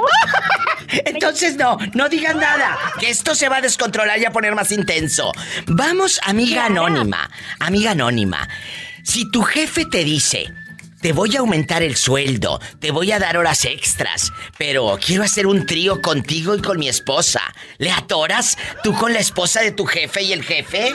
[1.05, 4.71] Entonces no, no digan nada, que esto se va a descontrolar y a poner más
[4.71, 5.31] intenso.
[5.67, 8.47] Vamos, amiga anónima, amiga anónima.
[9.03, 10.53] Si tu jefe te dice,
[11.01, 15.47] te voy a aumentar el sueldo, te voy a dar horas extras, pero quiero hacer
[15.47, 17.41] un trío contigo y con mi esposa,
[17.77, 20.91] ¿le atoras tú con la esposa de tu jefe y el jefe?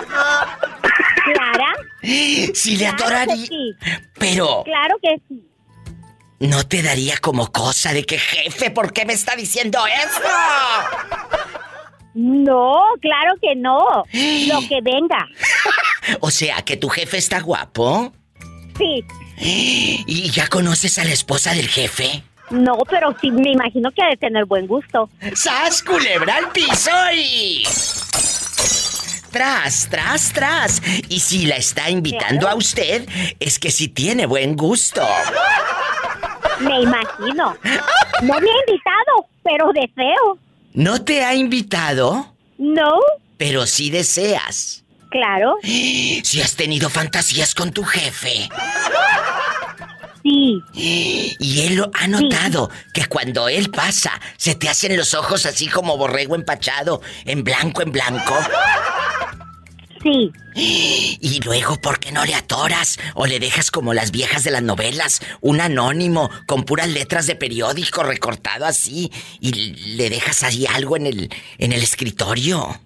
[1.25, 1.75] Clara.
[2.03, 3.47] Si le Claro atoraría...
[3.47, 3.75] sí.
[4.19, 4.63] Pero...
[4.65, 5.43] Claro que sí.
[6.41, 10.21] ¿No te daría como cosa de que jefe, ¿por qué me está diciendo eso?
[12.15, 13.79] No, claro que no.
[14.49, 15.27] Lo que venga.
[16.21, 18.13] O sea, que tu jefe está guapo.
[18.79, 19.05] Sí.
[19.37, 22.23] ¿Y ya conoces a la esposa del jefe?
[22.51, 25.09] No, pero sí, me imagino que ha de tener buen gusto.
[25.35, 27.65] ¡Sas, culebra al piso y...
[29.31, 30.83] Tras, tras, tras.
[31.09, 33.09] Y si la está invitando a usted,
[33.41, 35.05] es que sí tiene buen gusto.
[36.61, 37.57] Me imagino.
[38.23, 40.39] No me ha invitado, pero deseo.
[40.73, 42.33] ¿No te ha invitado?
[42.59, 43.01] No,
[43.37, 44.84] Pero sí deseas.
[45.15, 45.57] Claro.
[45.63, 48.49] Si has tenido fantasías con tu jefe.
[50.23, 50.63] Sí.
[51.39, 55.69] Y él lo ha notado que cuando él pasa, se te hacen los ojos así
[55.69, 58.35] como borrego empachado, en blanco, en blanco.
[60.03, 60.31] Sí.
[61.21, 62.99] Y luego, ¿por qué no le atoras?
[63.15, 67.37] O le dejas como las viejas de las novelas, un anónimo con puras letras de
[67.37, 69.11] periódico recortado así,
[69.41, 69.53] y
[69.97, 72.83] le dejas ahí algo en el, en el escritorio.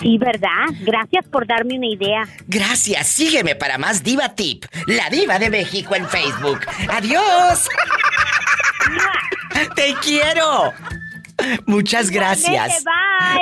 [0.00, 0.66] Sí, ¿verdad?
[0.80, 2.28] Gracias por darme una idea.
[2.46, 6.60] Gracias, sígueme para más Diva Tip, la diva de México en Facebook.
[6.88, 7.68] ¡Adiós!
[9.74, 10.72] ¡Te quiero!
[11.66, 12.80] Muchas gracias.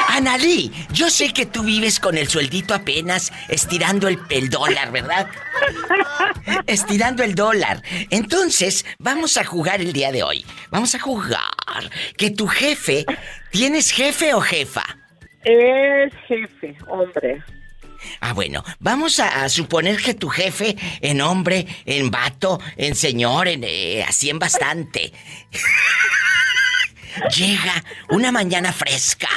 [0.09, 5.27] Analí, yo sé que tú vives con el sueldito apenas estirando el, el dólar, ¿verdad?
[6.67, 7.81] estirando el dólar.
[8.09, 10.45] Entonces, vamos a jugar el día de hoy.
[10.71, 11.39] Vamos a jugar
[12.17, 13.05] que tu jefe,
[13.51, 14.83] ¿tienes jefe o jefa?
[15.43, 17.43] Es jefe, hombre.
[18.19, 23.63] Ah, bueno, vamos a, suponer que tu jefe, en hombre, en vato, en señor, en
[23.63, 25.13] eh, así en bastante,
[27.35, 29.29] llega una mañana fresca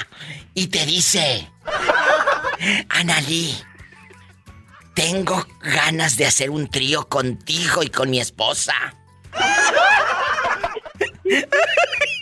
[0.54, 1.48] y te dice,
[2.88, 3.56] Analí,
[4.94, 8.74] tengo ganas de hacer un trío contigo y con mi esposa.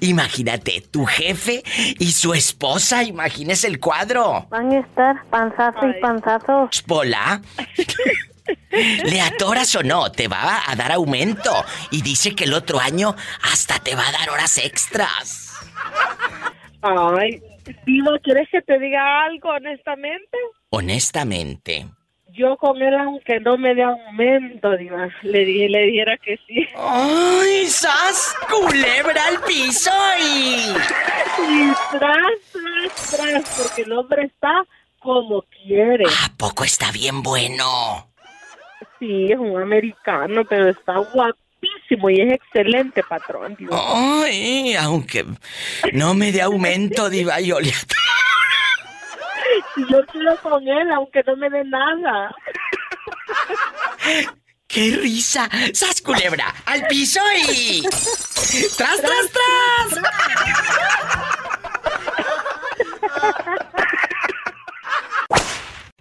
[0.00, 1.62] Imagínate, tu jefe
[1.98, 4.46] y su esposa, imagínese el cuadro.
[4.50, 6.70] Van a estar panzazo y panzazo.
[6.86, 7.40] Pola.
[9.04, 10.10] ¿Le atoras o no?
[10.10, 11.50] Te va a dar aumento.
[11.90, 15.54] Y dice que el otro año hasta te va a dar horas extras.
[16.82, 17.42] Ay,
[17.84, 20.38] Diva, ¿quieres que te diga algo honestamente?
[20.70, 21.86] Honestamente.
[22.38, 26.66] Yo con él, aunque no me dé aumento, Diva, le, di- le dijera que sí.
[26.76, 28.32] ¡Ay, sas!
[28.48, 30.72] ¡Culebra al piso y...
[31.50, 34.64] Y tras, tras, tras, porque el hombre está
[35.00, 36.04] como quiere.
[36.04, 38.08] ¿A poco está bien bueno?
[39.00, 43.56] Sí, es un americano, pero está guapísimo y es excelente, patrón.
[43.58, 43.76] Diva.
[44.24, 45.24] Ay, aunque
[45.92, 47.72] no me dé aumento, diva, yo le
[49.88, 52.34] yo quiero con él, aunque no me dé nada.
[54.66, 55.48] ¡Qué risa!
[55.72, 56.54] ¡Sas culebra!
[56.66, 57.82] ¡Al piso y...
[58.76, 60.02] ¡Tras, tras, tras!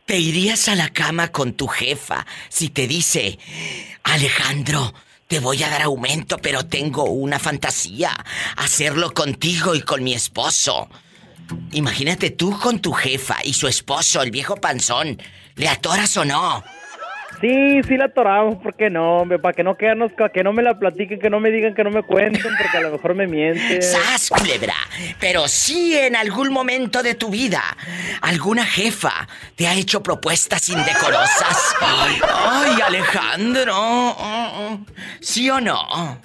[0.06, 3.39] ¿Te irías a la cama con tu jefa si te dice,
[4.04, 4.93] Alejandro,
[5.28, 8.12] te voy a dar aumento, pero tengo una fantasía,
[8.56, 10.89] hacerlo contigo y con mi esposo?
[11.72, 15.22] Imagínate tú con tu jefa y su esposo, el viejo panzón,
[15.56, 16.64] ¿le atoras o no?
[17.39, 19.38] Sí, sí la atoramos, ¿por qué no, hombre?
[19.38, 21.84] Para que no quedarnos, para que no me la platiquen, que no me digan, que
[21.84, 23.80] no me cuenten, porque a lo mejor me mienten.
[23.82, 24.74] ¡Sas, culebra!
[25.20, 27.62] Pero sí en algún momento de tu vida,
[28.22, 31.76] alguna jefa te ha hecho propuestas indecorosas.
[31.80, 34.80] ¡Ay, ay, Alejandro!
[35.20, 36.20] ¿Sí o no?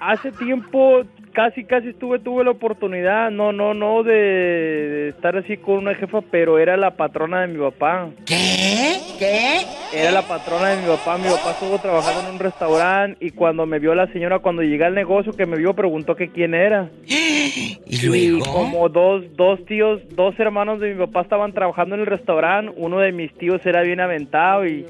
[0.00, 1.04] Hace tiempo
[1.40, 5.94] casi, casi estuve, tuve la oportunidad, no, no, no, de, de estar así con una
[5.94, 8.10] jefa, pero era la patrona de mi papá.
[8.26, 8.98] ¿Qué?
[9.18, 9.60] ¿Qué?
[9.94, 13.64] Era la patrona de mi papá, mi papá estuvo trabajando en un restaurante y cuando
[13.64, 16.90] me vio la señora, cuando llegué al negocio que me vio, preguntó que quién era.
[17.06, 18.44] ¿Y luego?
[18.44, 22.98] como dos, dos tíos, dos hermanos de mi papá estaban trabajando en el restaurante, uno
[22.98, 24.84] de mis tíos era bien aventado y,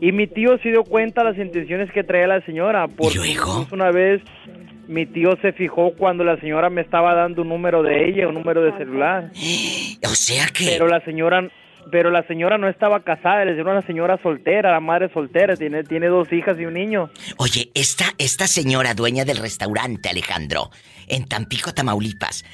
[0.00, 2.88] y mi tío se dio cuenta de las intenciones que traía la señora.
[2.88, 4.20] Porque incluso una vez
[4.88, 8.34] mi tío se fijó cuando la señora me estaba dando un número de ella, un
[8.34, 9.30] número de celular.
[10.04, 10.66] O sea que...
[10.66, 11.48] Pero la señora...
[11.90, 16.06] Pero la señora no estaba casada, era una señora soltera, la madre soltera, tiene, tiene
[16.06, 17.10] dos hijas y un niño.
[17.38, 20.70] Oye, esta, esta señora dueña del restaurante, Alejandro,
[21.08, 22.44] en Tampico, Tamaulipas,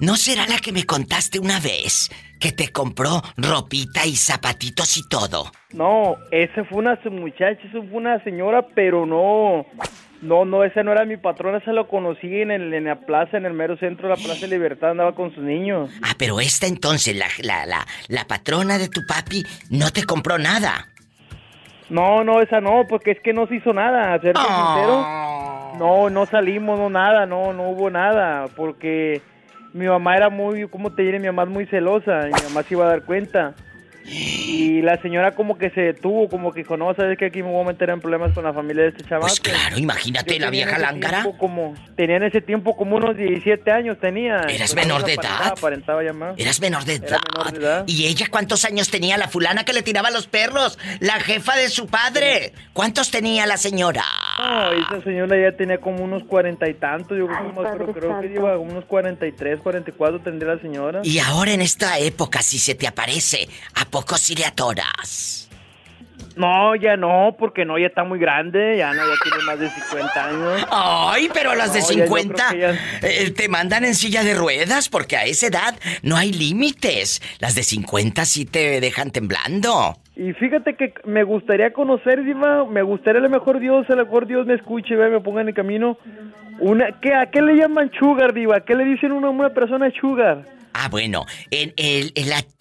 [0.00, 2.10] ¿no será la que me contaste una vez
[2.40, 5.52] que te compró ropita y zapatitos y todo?
[5.74, 9.66] No, esa fue una muchacha, esa fue una señora, pero no,
[10.22, 13.36] no, no, esa no era mi patrona, esa lo conocí en, el- en la plaza,
[13.36, 15.90] en el mero centro de la Plaza de Libertad, andaba con sus niños.
[16.02, 20.38] Ah, pero esta entonces, la, la, la, la patrona de tu papi, no te compró
[20.38, 20.86] nada.
[21.90, 24.74] No, no, esa no, porque es que no se hizo nada, a serte Ah.
[24.74, 25.78] sincero.
[25.78, 29.22] No, no salimos, no nada, no, no hubo nada, porque
[29.72, 31.20] mi mamá era muy, ¿cómo te diré?
[31.20, 33.54] Mi mamá es muy celosa y mi mamá se iba a dar cuenta.
[34.10, 37.50] Y la señora como que se detuvo, como que dijo, no, sabes que aquí me
[37.50, 39.28] voy a meter en problemas con la familia de este chaval.
[39.28, 41.26] Pues claro, imagínate la vieja lángara.
[41.38, 44.40] Como, tenía en ese tiempo como unos 17 años tenía.
[44.48, 45.48] ¿Eras menor de edad?
[45.48, 46.38] Aparentaba ya más.
[46.38, 47.18] Eras menor de edad.
[47.36, 47.84] menor de edad.
[47.86, 50.78] ¿Y ella cuántos años tenía la fulana que le tiraba los perros?
[51.00, 52.52] La jefa de su padre.
[52.72, 54.04] ¿Cuántos tenía la señora?
[54.38, 58.20] No, esa señora ya tenía como unos cuarenta y tantos, yo creo, como- pero creo
[58.20, 61.00] que iba unos 43, 44 tendría la señora.
[61.02, 65.48] Y ahora en esta época, si se te aparece, ¿a poco sí le atoras?
[66.36, 69.70] No, ya no, porque no, ya está muy grande, ya no, ya tiene más de
[69.70, 70.66] 50 años.
[70.70, 73.84] Ay, pero a las de No, ya yo creo 50 que ya- eh, te mandan
[73.84, 77.20] en silla de ruedas porque a esa edad no hay límites.
[77.40, 79.98] Las de 50 sí te dejan temblando.
[80.18, 84.04] Y fíjate que me gustaría conocer, Diva, me gustaría a lo mejor Dios, a lo
[84.04, 85.96] mejor Dios me escuche, vea, me ponga en el camino.
[86.58, 88.56] Una, ¿qué, ¿A qué le llaman sugar, Diva?
[88.56, 90.44] ¿A qué le dicen una, una persona sugar?
[90.72, 92.12] Ah, bueno, en el,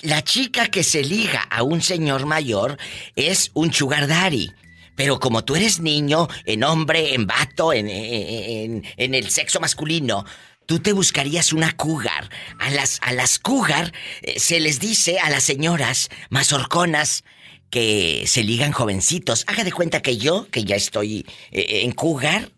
[0.04, 2.78] la, chica que se liga a un señor mayor
[3.16, 4.52] es un sugar daddy.
[4.96, 10.26] Pero como tú eres niño, en hombre, en vato, en, en, en el sexo masculino,
[10.68, 12.30] tú te buscarías una cougar.
[12.60, 17.24] A las, a las cougar eh, se les dice a las señoras mazorconas
[17.70, 19.44] que se ligan jovencitos.
[19.48, 22.52] Haga de cuenta que yo, que ya estoy eh, en cougar,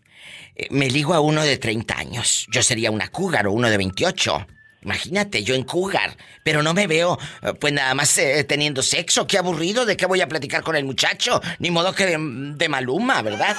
[0.56, 2.46] eh, me ligo a uno de 30 años.
[2.50, 4.46] Yo sería una cougar o uno de 28.
[4.82, 6.16] Imagínate, yo en cougar.
[6.42, 9.26] Pero no me veo, eh, pues nada más eh, teniendo sexo.
[9.26, 11.40] Qué aburrido, ¿de qué voy a platicar con el muchacho?
[11.58, 13.56] Ni modo que de, de maluma, ¿verdad?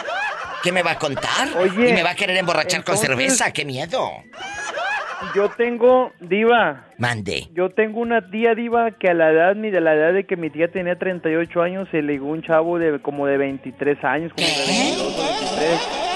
[0.63, 1.55] ¿Qué me va a contar?
[1.57, 3.51] Oye, y me va a querer emborrachar con cerveza.
[3.51, 4.23] ¡Qué miedo!
[5.35, 7.47] Yo tengo, Diva, Mande.
[7.53, 10.35] yo tengo una tía Diva que a la edad, ni de la edad de que
[10.35, 14.47] mi tía tenía 38 años, se ligó un chavo de como de 23 años, como
[14.47, 16.11] de 22 o 23.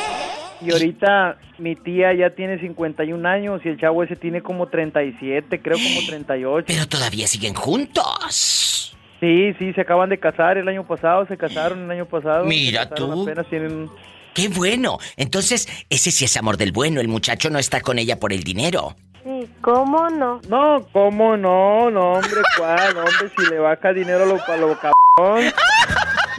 [0.61, 5.61] Y ahorita mi tía ya tiene 51 años y el chavo ese tiene como 37,
[5.61, 6.65] creo como 38.
[6.67, 8.95] Pero todavía siguen juntos.
[9.19, 12.45] Sí, sí, se acaban de casar el año pasado, se casaron el año pasado.
[12.45, 13.23] Mira tú.
[13.23, 13.89] Apenas tienen...
[14.35, 14.99] ¡Qué bueno!
[15.15, 16.99] Entonces, ese sí es amor del bueno.
[16.99, 18.95] El muchacho no está con ella por el dinero.
[19.23, 20.41] Sí, ¿cómo no?
[20.49, 21.89] No, ¿cómo no?
[21.89, 22.97] No, hombre, ¿cuál?
[22.97, 25.51] Hombre, si le baja dinero a lo, lo cabrón.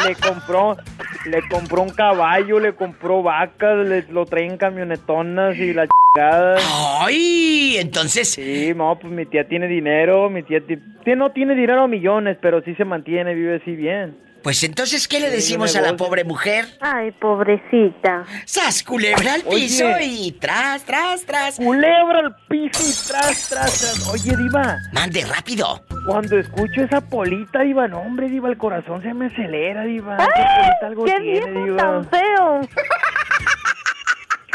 [0.06, 0.76] Le compró,
[1.24, 6.58] le compró un caballo, le compró vacas, le, lo traen camionetonas y la chingada.
[7.00, 7.78] ¡Ay!
[7.78, 8.28] Entonces...
[8.28, 11.88] Sí, no, pues mi tía tiene dinero, mi tía ti- ti- no tiene dinero a
[11.88, 14.18] millones, pero sí se mantiene, vive así bien.
[14.46, 16.66] Pues entonces, ¿qué le decimos a la pobre mujer?
[16.80, 18.24] Ay, pobrecita.
[18.44, 19.62] ¡Sas, culebra al Oye.
[19.62, 21.56] piso y tras, tras, tras!
[21.56, 24.08] Culebra al piso y tras, tras, tras.
[24.08, 25.84] Oye, Diva, ¡Mande rápido!
[26.06, 30.16] cuando escucho esa polita, Diva, no, hombre, Diva, el corazón se me acelera, Diva.
[30.16, 31.76] Polita algo ¡Qué tiene, viejo Diva.
[31.78, 32.60] tan feo!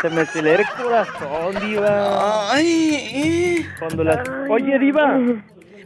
[0.01, 2.53] Se me acelera el corazón, Diva.
[2.53, 3.65] ¡Ay!
[3.77, 4.19] Cuando las...
[4.49, 5.19] Oye, Diva,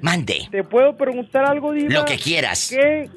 [0.03, 0.47] Mande.
[0.51, 1.91] ¿te puedo preguntar algo, Diva?
[1.91, 2.67] Lo que quieras.
[2.69, 3.09] ¿Qué,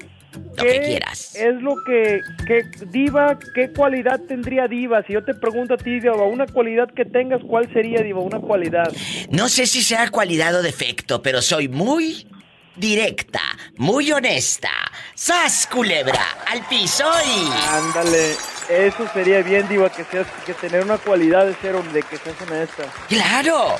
[0.57, 1.35] Lo que quieras.
[1.35, 5.03] es lo que, que Diva, qué cualidad tendría Diva?
[5.03, 8.19] Si yo te pregunto a ti, Diva, una cualidad que tengas, ¿cuál sería, Diva?
[8.19, 8.91] Una cualidad.
[9.29, 12.27] No sé si sea cualidad o defecto, pero soy muy
[12.75, 13.41] directa,
[13.77, 14.71] muy honesta.
[15.13, 16.25] ¡Sas, culebra!
[16.47, 17.49] ¡Al piso y...
[17.69, 18.35] Ándale,
[18.69, 22.35] eso sería bien, Diva, que seas, que tener una cualidad de ser hombre, que seas
[22.41, 22.83] honesta.
[23.07, 23.75] ¡Claro!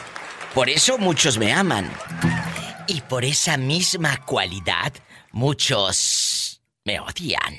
[0.54, 1.90] Por eso muchos me aman.
[2.88, 4.92] Y por esa misma cualidad,
[5.32, 6.29] muchos
[6.90, 7.56] me odian.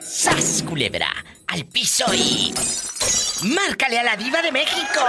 [0.00, 1.08] ¡Sas, culebra!
[1.46, 2.52] ¡Al piso y...
[3.44, 5.00] ¡Márcale a la diva de México!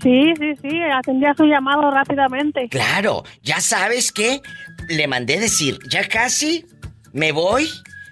[0.03, 2.69] Sí, sí, sí, atendía su llamado rápidamente.
[2.69, 4.41] Claro, ya sabes que
[4.89, 6.65] le mandé decir, ya casi
[7.13, 7.69] me voy,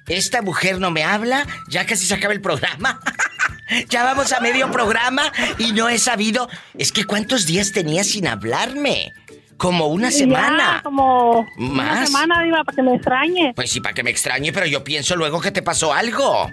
[0.08, 3.00] esta mujer no me habla, ya casi se acaba el programa.
[3.88, 8.26] ya vamos a medio programa y no he sabido, es que cuántos días tenía sin
[8.26, 9.12] hablarme.
[9.56, 10.80] Como una Ya, semana.
[10.84, 12.10] como una ¿Más?
[12.10, 13.52] semana, Diva, para que me extrañe.
[13.54, 16.50] Pues sí, para que me extrañe, pero yo pienso luego que te pasó algo.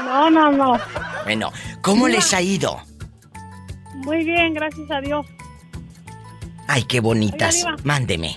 [0.00, 0.78] No, no, no.
[1.24, 1.50] Bueno,
[1.80, 2.82] ¿cómo les ha ido?
[3.94, 5.24] Muy bien, gracias a Dios.
[6.68, 7.64] Ay, qué bonitas.
[7.64, 7.76] Oiga.
[7.84, 8.36] Mándeme.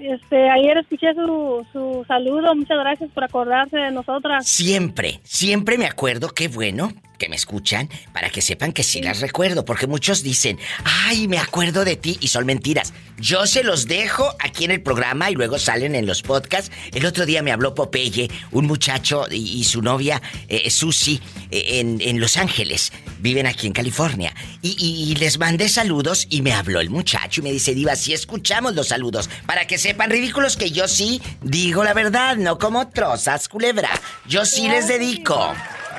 [0.00, 2.54] Este, ayer escuché su, su saludo.
[2.54, 4.46] Muchas gracias por acordarse de nosotras.
[4.46, 6.90] Siempre, siempre me acuerdo, qué bueno,
[7.20, 11.38] que me escuchan para que sepan que sí las recuerdo, porque muchos dicen, ay, me
[11.38, 12.92] acuerdo de ti y son mentiras.
[13.18, 16.72] Yo se los dejo aquí en el programa y luego salen en los podcasts.
[16.92, 21.20] El otro día me habló Popeye, un muchacho y, su novia, eh, Susi,
[21.50, 22.92] eh, en, Los Ángeles.
[23.18, 24.34] Viven aquí en California.
[24.62, 28.74] Y, les mandé saludos y me habló el muchacho y me dice, Diva, sí escuchamos
[28.74, 29.28] los saludos.
[29.44, 33.90] Para que sepan ridículos que yo sí digo la verdad, no como otros, culebra.
[34.24, 35.52] Yo sí les dedico.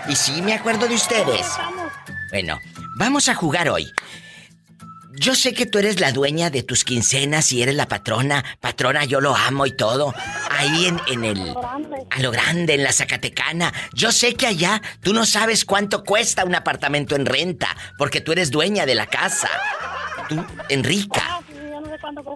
[0.07, 1.45] Y sí me acuerdo de ustedes.
[2.29, 2.57] Bueno,
[2.95, 3.91] vamos a jugar hoy.
[5.19, 8.45] Yo sé que tú eres la dueña de tus quincenas y eres la patrona.
[8.61, 10.15] Patrona, yo lo amo y todo.
[10.49, 11.53] Ahí en, en el...
[12.09, 13.73] A lo grande, en la Zacatecana.
[13.93, 18.31] Yo sé que allá tú no sabes cuánto cuesta un apartamento en renta, porque tú
[18.31, 19.49] eres dueña de la casa.
[20.29, 21.40] Tú, Enrica.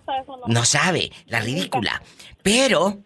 [0.08, 2.02] Ah, no sabe, la ridícula.
[2.44, 3.04] Pero,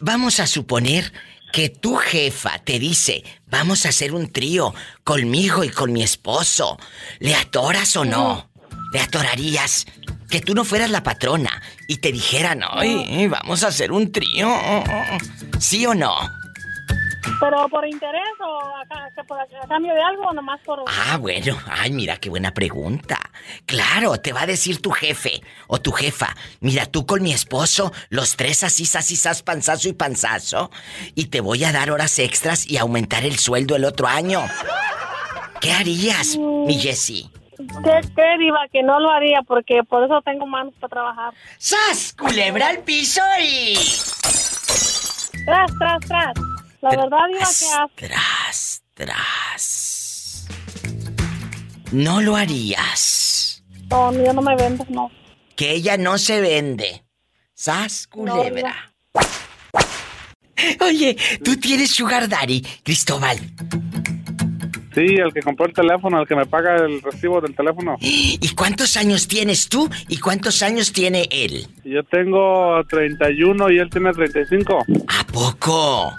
[0.00, 1.12] vamos a suponer
[1.52, 4.74] que tu jefa te dice, vamos a hacer un trío
[5.04, 6.78] conmigo y con mi esposo,
[7.18, 8.50] ¿le atoras o no?
[8.92, 9.86] ¿Le atorarías?
[10.30, 14.48] Que tú no fueras la patrona y te dijeran, ay, vamos a hacer un trío.
[15.60, 16.41] ¿Sí o no?
[17.38, 20.84] ¿Pero por interés o a, cambio de algo o nomás por...?
[20.86, 21.56] Ah, bueno.
[21.70, 23.18] Ay, mira, qué buena pregunta.
[23.66, 26.34] Claro, te va a decir tu jefe o tu jefa.
[26.60, 30.70] Mira, tú con mi esposo, los tres así, así, así, panzazo y panzazo.
[31.14, 34.42] Y te voy a dar horas extras y aumentar el sueldo el otro año.
[35.60, 36.66] ¿Qué harías, mm.
[36.66, 37.30] mi Jessie?
[37.56, 38.66] ¿Qué, ¿Qué, diva?
[38.72, 41.34] Que no lo haría porque por eso tengo manos para trabajar.
[41.58, 42.14] ¡Sas!
[42.18, 43.74] Culebra al piso y...
[45.44, 46.34] Tras, tras, tras.
[46.82, 50.48] La verdad, Diva, que Tras, tras.
[51.92, 53.62] No lo harías.
[53.88, 55.08] No, yo no me vendo, no.
[55.54, 57.04] Que ella no se vende.
[57.54, 58.92] Sas culebra.
[60.80, 63.38] Oye, tú tienes Sugar Daddy, Cristóbal.
[64.94, 67.96] Sí, el que compró el teléfono, el que me paga el recibo del teléfono.
[68.00, 71.66] ¿Y cuántos años tienes tú y cuántos años tiene él?
[71.84, 74.84] Yo tengo 31 y él tiene 35.
[75.08, 76.14] ¿A poco?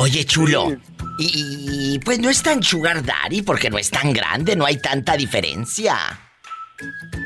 [0.00, 0.74] Oye, chulo.
[1.18, 5.14] Y, pues no es tan sugar daddy porque no es tan grande, no hay tanta
[5.14, 5.94] diferencia.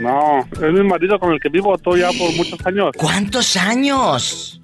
[0.00, 2.90] No, es mi marido con el que vivo todo ya por muchos años.
[2.96, 4.60] ¿Cuántos años?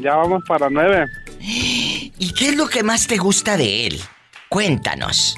[0.00, 1.06] Ya vamos para nueve.
[1.38, 4.00] ¿Y qué es lo que más te gusta de él?
[4.48, 5.36] Cuéntanos.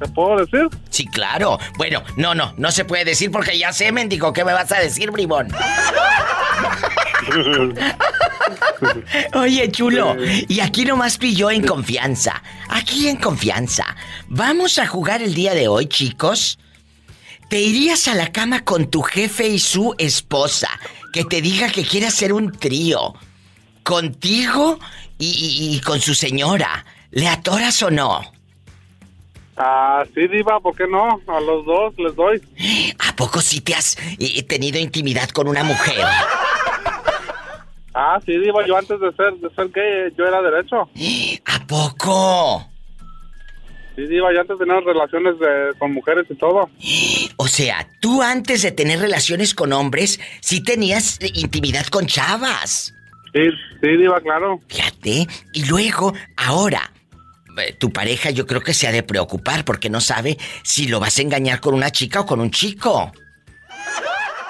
[0.00, 0.66] ¿Te puedo decir?
[0.88, 1.58] Sí, claro.
[1.76, 4.32] Bueno, no, no, no se puede decir porque ya sé, mendigo.
[4.32, 5.48] ¿Qué me vas a decir, bribón?
[9.34, 10.16] Oye, chulo,
[10.48, 12.42] y aquí nomás pilló en confianza.
[12.68, 13.96] Aquí en confianza.
[14.28, 16.58] Vamos a jugar el día de hoy, chicos.
[17.48, 20.68] ¿Te irías a la cama con tu jefe y su esposa?
[21.12, 23.14] Que te diga que quiere hacer un trío.
[23.82, 24.78] Contigo
[25.18, 26.84] y, con su señora.
[27.10, 28.22] ¿Le atoras o no?
[29.56, 31.20] Ah, sí, Diva, ¿por qué no?
[31.28, 32.42] A los dos les doy.
[32.98, 36.04] ¿A poco sí te has eh, tenido intimidad con una mujer?
[37.94, 40.88] Ah, sí, digo, yo antes de ser, de ser gay, yo era derecho.
[41.46, 42.68] ¿A poco?
[43.94, 45.34] Sí, Diva, yo antes de tener relaciones
[45.78, 46.68] con mujeres y todo.
[47.36, 52.94] O sea, tú antes de tener relaciones con hombres, sí tenías intimidad con chavas.
[53.32, 53.42] Sí,
[53.82, 54.60] sí, Diva, claro.
[54.68, 55.26] Fíjate.
[55.52, 56.92] Y luego, ahora,
[57.58, 61.00] eh, tu pareja yo creo que se ha de preocupar porque no sabe si lo
[61.00, 63.12] vas a engañar con una chica o con un chico.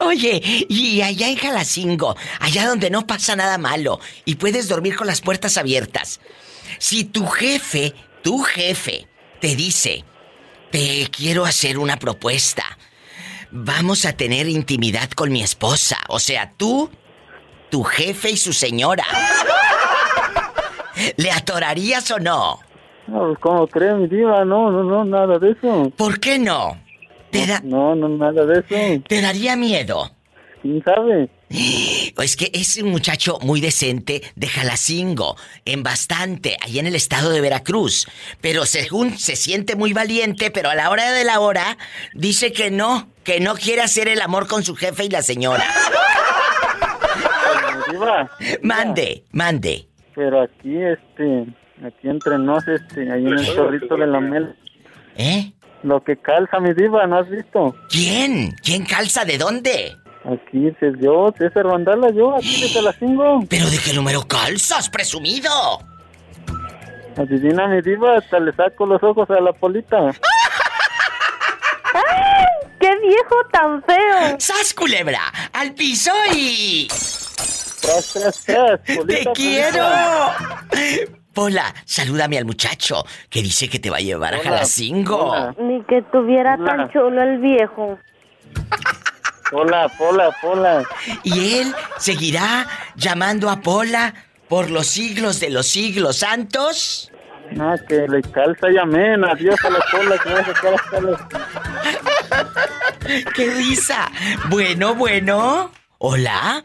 [0.00, 5.06] Oye, y allá en Jalacingo, allá donde no pasa nada malo y puedes dormir con
[5.06, 6.18] las puertas abiertas,
[6.78, 9.06] si tu jefe, tu jefe,
[9.40, 10.04] te dice,
[10.70, 12.64] te quiero hacer una propuesta.
[13.50, 15.98] Vamos a tener intimidad con mi esposa.
[16.08, 16.90] O sea, tú,
[17.70, 19.04] tu jefe y su señora.
[21.16, 22.58] ¿Le atorarías o no?
[23.06, 24.44] No, pues, ¿Cómo cree mi diva?
[24.44, 25.90] No, no, no, nada de eso.
[25.96, 26.78] ¿Por qué no?
[27.30, 27.60] ¿Te da...
[27.62, 29.02] No, no, nada de eso.
[29.08, 30.10] ¿Te daría miedo?
[30.62, 31.28] ¿Quién sabe?
[32.18, 37.30] Es que es un muchacho muy decente de Jalacingo, en bastante, allá en el estado
[37.30, 38.06] de Veracruz.
[38.40, 41.78] Pero según se siente muy valiente, pero a la hora de la hora
[42.14, 45.64] dice que no, que no quiere hacer el amor con su jefe y la señora.
[47.90, 48.30] Diva,
[48.62, 49.88] Mande, mande.
[50.14, 51.46] pero aquí, este,
[51.86, 54.54] aquí entre nos, este, ahí en el chorrito de la mel.
[55.16, 55.52] ¿Eh?
[55.84, 57.74] Lo que calza mi diva, ¿no has visto?
[57.88, 58.52] ¿Quién?
[58.62, 59.96] ¿Quién calza de dónde?
[60.30, 63.44] Aquí dice yo, César Vandala, yo, aquí de Calacingo.
[63.48, 65.50] ¿Pero de qué número calzas, presumido?
[67.16, 70.12] Adivina mi diva, hasta le saco los ojos a la polita.
[72.80, 74.36] ¡Qué viejo tan feo!
[74.38, 75.20] ¡Sas, culebra!
[75.52, 76.86] ¡Al piso y...
[77.80, 79.84] Tras, tras, tras, ¡Te polita, quiero!
[80.70, 81.12] polita.
[81.32, 85.30] Pola, salúdame al muchacho que dice que te va a llevar a Hola, Jalacingo.
[85.30, 85.54] hola.
[85.58, 86.64] Ni que tuviera Hola.
[86.76, 87.98] tan chulo el viejo.
[89.50, 90.84] Pola, Pola, Pola.
[91.22, 94.14] Y él seguirá llamando a Pola
[94.48, 97.10] por los siglos de los siglos santos.
[97.52, 99.24] No, que le calza y amén.
[99.24, 101.20] Adiós a la Pola, que va a sacar hasta los...
[103.34, 104.10] ¡Qué risa!
[104.50, 105.70] Bueno, bueno.
[105.98, 106.64] ¿Hola?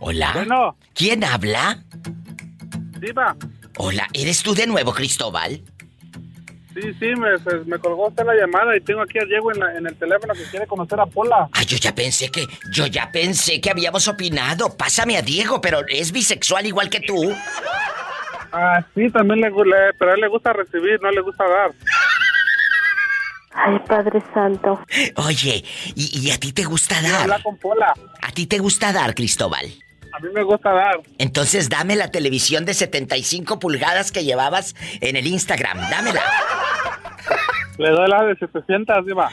[0.00, 0.30] ¿Hola?
[0.34, 0.76] Bueno.
[0.94, 1.78] ¿Quién habla?
[2.98, 3.36] Diva.
[3.78, 5.62] Hola, ¿eres tú de nuevo, Cristóbal?
[6.74, 9.60] Sí, sí, me, pues, me colgó usted la llamada y tengo aquí a Diego en,
[9.60, 11.48] la- en el teléfono que quiere conocer a Pola.
[11.52, 14.74] Ah, yo ya pensé que, yo ya pensé que habíamos opinado.
[14.76, 17.32] Pásame a Diego, pero es bisexual igual que tú.
[18.52, 21.72] Ah, sí, también le, le- pero a él le gusta recibir, no le gusta dar.
[23.54, 24.80] Ay, Padre Santo.
[25.16, 25.62] Oye,
[25.94, 27.42] ¿y, y a ti te gusta dar?
[27.42, 27.92] con Pola.
[28.22, 29.66] ¿A ti te gusta dar, Cristóbal?
[30.12, 31.00] A mí me gusta dar.
[31.18, 35.78] Entonces dame la televisión de 75 pulgadas que llevabas en el Instagram.
[35.90, 36.22] Dámela.
[37.78, 39.30] Le doy la de 700, Diva.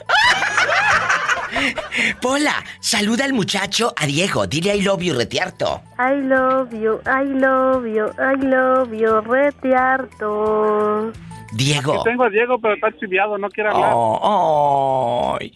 [2.21, 4.47] Pola, saluda al muchacho, a Diego.
[4.47, 5.81] Dile I love you, retiarto.
[5.97, 11.11] I love you, I love you, I love you, retiarto.
[11.51, 11.93] Diego.
[11.95, 13.91] Aquí tengo a Diego, pero está chiviado, no quiere hablar.
[13.93, 15.51] Oh, ay.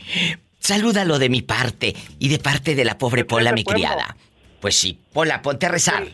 [0.59, 3.79] Salúdalo de mi parte y de parte de la pobre Pola, mi pueblo.
[3.81, 4.15] criada.
[4.63, 6.05] Pues sí, Pola, ponte a rezar.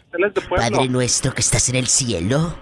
[0.50, 2.58] Padre nuestro que estás en el cielo.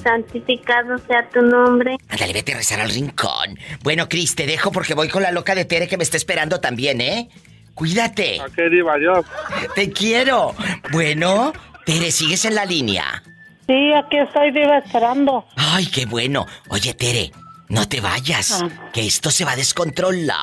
[0.00, 1.96] Santificado sea tu nombre.
[2.08, 3.58] Ándale, vete a rezar al rincón.
[3.82, 6.60] Bueno, Cris, te dejo porque voy con la loca de Tere que me está esperando
[6.60, 7.28] también, ¿eh?
[7.74, 8.40] Cuídate.
[8.42, 9.26] Ok, Diva, adiós.
[9.74, 10.54] Te quiero.
[10.92, 11.52] Bueno,
[11.84, 13.24] Tere, ¿sigues en la línea?
[13.66, 15.44] Sí, aquí estoy, Diva, esperando.
[15.56, 16.46] Ay, qué bueno.
[16.68, 17.32] Oye, Tere,
[17.68, 18.90] no te vayas, Ah.
[18.92, 20.36] que esto se va a descontrolar.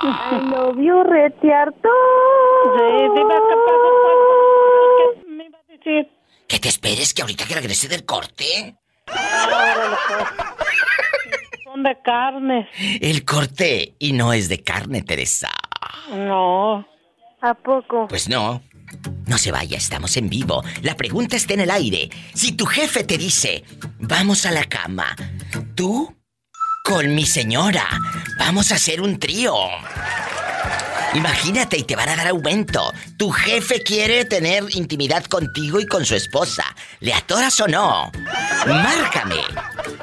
[0.00, 1.02] I love you.
[1.02, 1.42] Sí,
[3.14, 3.88] Diva, ¿qué pasó?
[4.02, 5.24] pues?
[5.24, 6.08] ¿Qué me iba a decir?
[6.46, 8.76] Que te esperes que ahorita que regrese del corte.
[11.64, 12.68] Son de carne.
[13.00, 15.50] El corte y no es de carne, Teresa.
[16.12, 16.86] No.
[17.40, 18.06] ¿A poco?
[18.08, 18.62] Pues no.
[19.26, 20.62] No se vaya, estamos en vivo.
[20.82, 22.08] La pregunta está en el aire.
[22.34, 23.64] Si tu jefe te dice,
[23.98, 25.14] vamos a la cama,
[25.74, 26.14] tú
[26.88, 27.86] con mi señora,
[28.38, 29.52] vamos a hacer un trío.
[31.12, 32.94] Imagínate y te van a dar aumento.
[33.18, 36.64] Tu jefe quiere tener intimidad contigo y con su esposa.
[37.00, 38.10] ¿Le atoras o no?
[38.66, 39.42] Márcame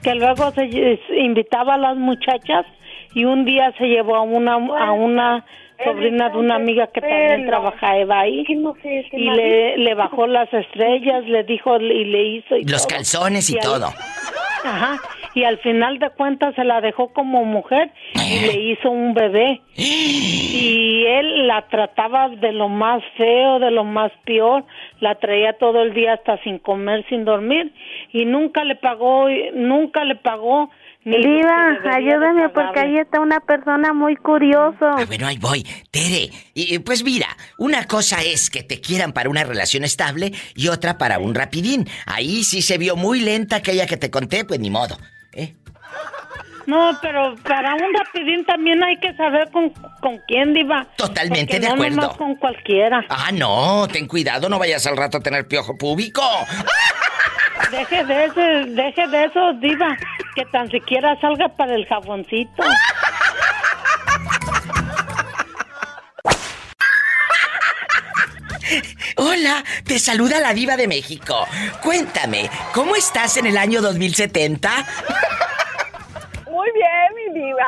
[0.03, 2.65] Que luego se invitaba a las muchachas
[3.15, 5.43] y un día se llevó a una, a una
[5.83, 8.43] sobrina de una amiga que también trabajaba ahí
[9.11, 12.95] y le, le bajó las estrellas, le dijo y le hizo y Los todo.
[12.97, 13.85] calzones y al- todo.
[14.63, 14.97] Ajá.
[15.35, 19.61] Y al final de cuentas se la dejó como mujer y le hizo un bebé.
[20.59, 24.65] Y él la trataba de lo más feo, de lo más peor.
[24.99, 27.71] La traía todo el día hasta sin comer, sin dormir.
[28.11, 30.69] Y nunca le pagó, nunca le pagó.
[31.15, 34.75] Diva, ayúdame porque ahí está una persona muy curioso.
[34.81, 35.65] Ah, bueno, ahí voy.
[35.89, 37.27] Tere, y, pues mira,
[37.57, 41.87] una cosa es que te quieran para una relación estable y otra para un rapidín.
[42.05, 44.97] Ahí sí se vio muy lenta aquella que te conté, pues ni modo.
[46.65, 49.69] No, pero para un rapidín también hay que saber con,
[50.01, 50.85] con quién, Diva.
[50.97, 51.95] Totalmente Porque de no acuerdo.
[52.01, 53.05] nomás con cualquiera.
[53.07, 56.21] Ah, no, ten cuidado, no vayas al rato a tener piojo público.
[57.71, 58.41] Deje de eso,
[58.71, 59.97] deje de eso, diva,
[60.37, 62.63] que tan siquiera salga para el jaboncito.
[69.15, 71.47] Hola, te saluda la diva de México.
[71.81, 74.69] Cuéntame, ¿cómo estás en el año 2070?
[76.51, 77.65] Muy bien, mi diva.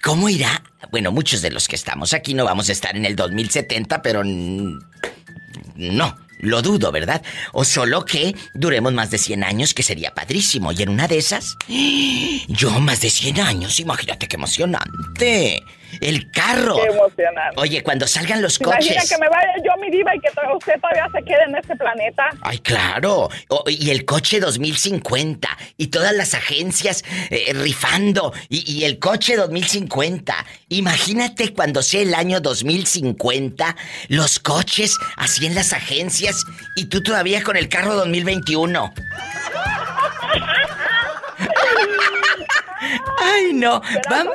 [0.00, 0.62] ¿Cómo irá?
[0.92, 4.22] Bueno, muchos de los que estamos aquí no vamos a estar en el 2070, pero
[4.22, 7.22] no, lo dudo, ¿verdad?
[7.52, 10.72] O solo que duremos más de 100 años, que sería padrísimo.
[10.72, 11.56] Y en una de esas,
[12.48, 15.62] yo más de 100 años, imagínate qué emocionante.
[16.00, 16.76] El carro.
[16.76, 17.54] Qué emocionante.
[17.60, 19.10] Oye, cuando salgan los Imagina coches.
[19.10, 22.24] que me vaya yo, mi diva, y que usted todavía se quede en este planeta.
[22.42, 23.28] Ay, claro.
[23.48, 25.48] O- y el coche 2050.
[25.76, 28.32] Y todas las agencias eh, rifando.
[28.48, 30.34] Y, y el coche 2050.
[30.68, 33.76] Imagínate cuando sea el año 2050.
[34.08, 36.44] Los coches así en las agencias.
[36.76, 38.92] Y tú todavía con el carro 2021.
[43.18, 43.80] Ay, no.
[43.80, 44.34] Pero Vamos.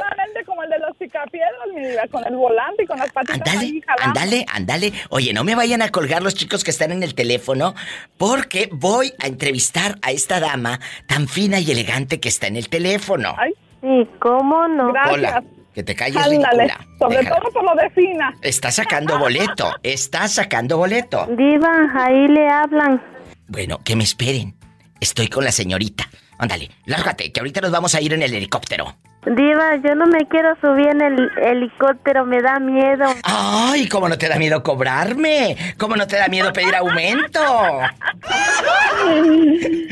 [1.25, 4.19] Picapiedras, mi diva, con el volante y con las patitas ahí jalando.
[4.19, 4.93] Ándale, ándale.
[5.09, 7.75] Oye, no me vayan a colgar los chicos que están en el teléfono,
[8.17, 12.69] porque voy a entrevistar a esta dama tan fina y elegante que está en el
[12.69, 13.35] teléfono.
[13.81, 14.91] Sí, ¿cómo no?
[15.11, 15.43] Hola,
[15.73, 16.87] que te calles, Ándale, ridícula.
[16.99, 17.39] sobre Déjala.
[17.39, 18.33] todo por lo de fina.
[18.41, 21.25] Está sacando boleto, está sacando boleto.
[21.37, 23.01] Diva, ahí le hablan.
[23.47, 24.55] Bueno, que me esperen.
[24.99, 26.09] Estoy con la señorita.
[26.37, 28.95] Ándale, lárgate, que ahorita nos vamos a ir en el helicóptero.
[29.25, 33.05] Diva, yo no me quiero subir en el helicóptero, me da miedo.
[33.23, 33.87] ¡Ay!
[33.89, 35.57] ¿Cómo no te da miedo cobrarme?
[35.77, 37.41] ¿Cómo no te da miedo pedir aumento?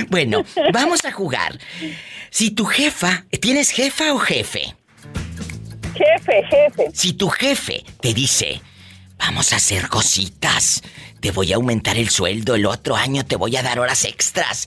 [0.09, 1.59] Bueno, vamos a jugar.
[2.29, 4.75] Si tu jefa, ¿tienes jefa o jefe?
[5.93, 6.91] Jefe, jefe.
[6.93, 8.61] Si tu jefe te dice,
[9.17, 10.83] vamos a hacer cositas,
[11.27, 14.65] te voy a aumentar el sueldo, el otro año te voy a dar horas extras,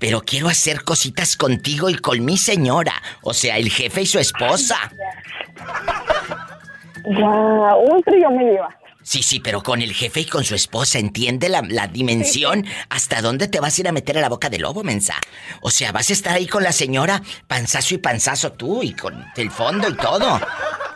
[0.00, 4.18] pero quiero hacer cositas contigo y con mi señora, o sea, el jefe y su
[4.18, 4.90] esposa.
[7.04, 8.76] Ya, un trío, mi diva.
[9.04, 12.66] Sí, sí, pero con el jefe y con su esposa, ¿entiende la, la dimensión?
[12.88, 15.14] ¿Hasta dónde te vas a ir a meter a la boca del lobo, mensa?
[15.60, 19.24] O sea, vas a estar ahí con la señora, panzazo y panzazo tú, y con
[19.36, 20.40] el fondo y todo.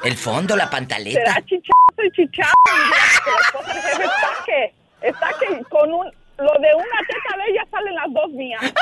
[0.03, 1.21] El fondo, la pantaleta.
[1.21, 2.53] Será chichazo y chichazo,
[5.03, 6.07] está que, con un,
[6.39, 8.63] lo de una teta de ella salen las dos mías.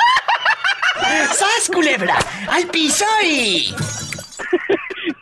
[1.32, 2.16] ¡Sas, culebra!
[2.48, 3.74] ¡Al piso y...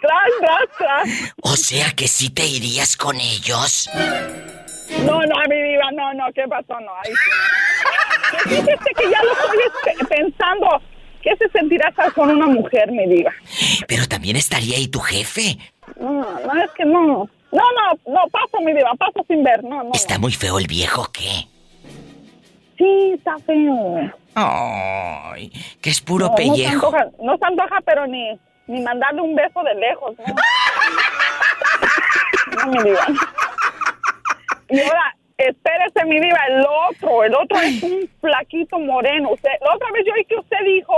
[0.00, 1.34] tras, tras, tras.
[1.42, 3.88] O sea que sí te irías con ellos.
[5.04, 6.78] No, no, mi diva, no, no, ¿qué pasó?
[6.80, 8.48] No, ahí sí.
[8.48, 10.82] Fíjese que ya lo estoy este, pensando.
[11.22, 13.32] ¿Qué se sentirá estar con una mujer, mi diva?
[13.86, 15.56] Pero también estaría ahí tu jefe.
[15.98, 17.28] No, no, es que no.
[17.52, 19.90] No, no, no, paso, mi diva, paso sin ver, no, no.
[19.92, 21.46] ¿Está muy feo el viejo qué?
[22.78, 24.10] Sí, está feo.
[24.34, 26.86] Ay, que es puro no, pellejo.
[26.86, 30.24] No se, antoja, no se antoja, pero ni, ni mandarle un beso de lejos, ¿no?
[32.56, 33.06] no, mi diva.
[34.70, 39.32] Y ahora, espérese, mi diva, el otro, el otro es un flaquito moreno.
[39.32, 40.94] Usted, la otra vez yo oí que usted dijo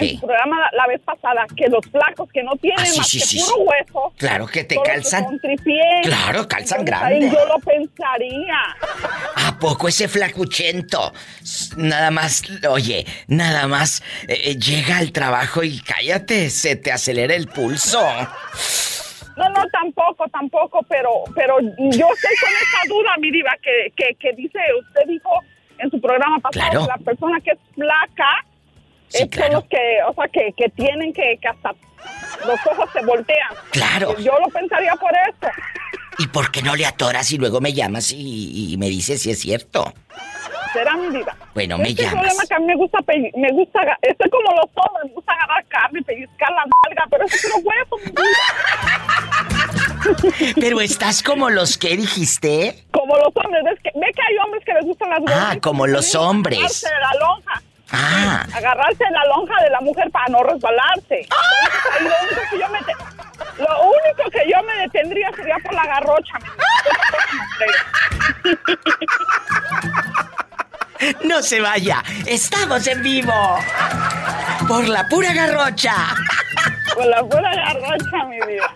[0.00, 0.14] en ¿Qué?
[0.14, 3.18] su programa la, vez pasada que los flacos que no tienen Ah, sí, más sí,
[3.20, 3.62] que sí, puro sí.
[3.66, 4.12] hueso.
[4.16, 5.38] Claro que te calzan.
[5.40, 5.80] tripié.
[6.02, 7.30] Claro, calzan grande.
[7.30, 8.58] yo lo pensaría.
[9.36, 11.12] ¿A poco ese flacuchento?
[11.76, 17.34] Nada más, oye, nada más eh, eh, llega al trabajo y cállate, se te acelera
[17.34, 18.00] el pulso.
[19.36, 24.14] No, no, tampoco, tampoco, pero pero yo estoy con esa duda, mi diva, que, que,
[24.16, 25.30] que dice, usted dijo
[25.78, 26.80] en su programa pasado Claro.
[26.82, 28.44] que la persona que es flaca
[29.08, 29.54] Sí, es claro.
[29.54, 29.78] los que,
[30.08, 31.70] o sea, que, que tienen que, que hasta
[32.46, 33.48] los ojos se voltean.
[33.70, 34.16] Claro.
[34.18, 35.52] Yo lo pensaría por eso.
[36.18, 39.30] ¿Y por qué no le atoras y luego me llamas y, y me dices si
[39.30, 39.92] es cierto?
[40.72, 41.34] Será mi vida.
[41.54, 42.14] Bueno, me Este llamas.
[42.20, 42.98] problema que a mí me gusta,
[43.36, 47.36] me gusta, estoy como los hombres, me gusta agarrar carne, pellizcar la nalga, pero eso
[47.36, 47.96] es hueso.
[50.60, 52.84] Pero estás como los que dijiste.
[52.92, 55.86] Como los hombres, ¿ves que, ve que hay hombres que les gustan las Ah, como
[55.86, 56.84] los hombres.
[57.00, 57.62] La lonja.
[57.90, 61.26] Ah, Agarrarse de la lonja de la mujer para no resbalarse.
[61.30, 62.78] Ahí lo único que yo me...
[62.82, 66.34] te- Lo único que yo me detendría sería por la garrocha.
[71.24, 72.02] no se vaya.
[72.26, 73.58] Estamos en vivo.
[74.66, 75.94] Por la pura garrocha.
[76.94, 78.70] Por la pura garrocha, mi vida.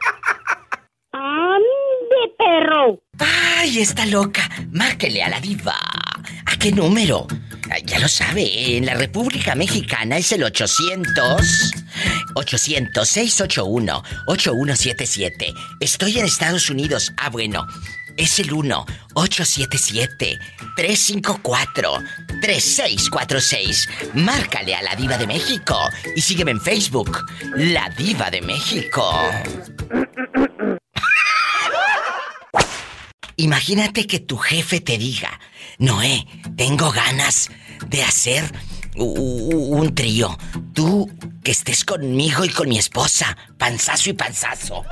[1.13, 2.99] ¡Ande, perro!
[3.59, 4.43] ¡Ay, está loca!
[4.71, 5.75] Márquele a la diva.
[6.47, 7.27] ¿A qué número?
[7.73, 11.73] Ah, Ya lo sabe, en la República Mexicana es el 800
[12.35, 15.55] 800 681 8177.
[15.81, 17.13] Estoy en Estados Unidos.
[17.17, 17.67] Ah, bueno.
[18.19, 20.39] Es el 1 877
[20.77, 21.93] 354
[22.43, 23.89] 3646.
[24.13, 25.75] Márcale a la Diva de México
[26.15, 27.25] y sígueme en Facebook,
[27.57, 29.03] La Diva de México.
[33.37, 35.41] Imagínate que tu jefe te diga,
[35.79, 37.49] Noé, tengo ganas
[37.89, 38.45] de hacer
[38.97, 40.37] un trío.
[40.75, 41.11] Tú
[41.43, 44.85] que estés conmigo y con mi esposa, panzazo y panzazo.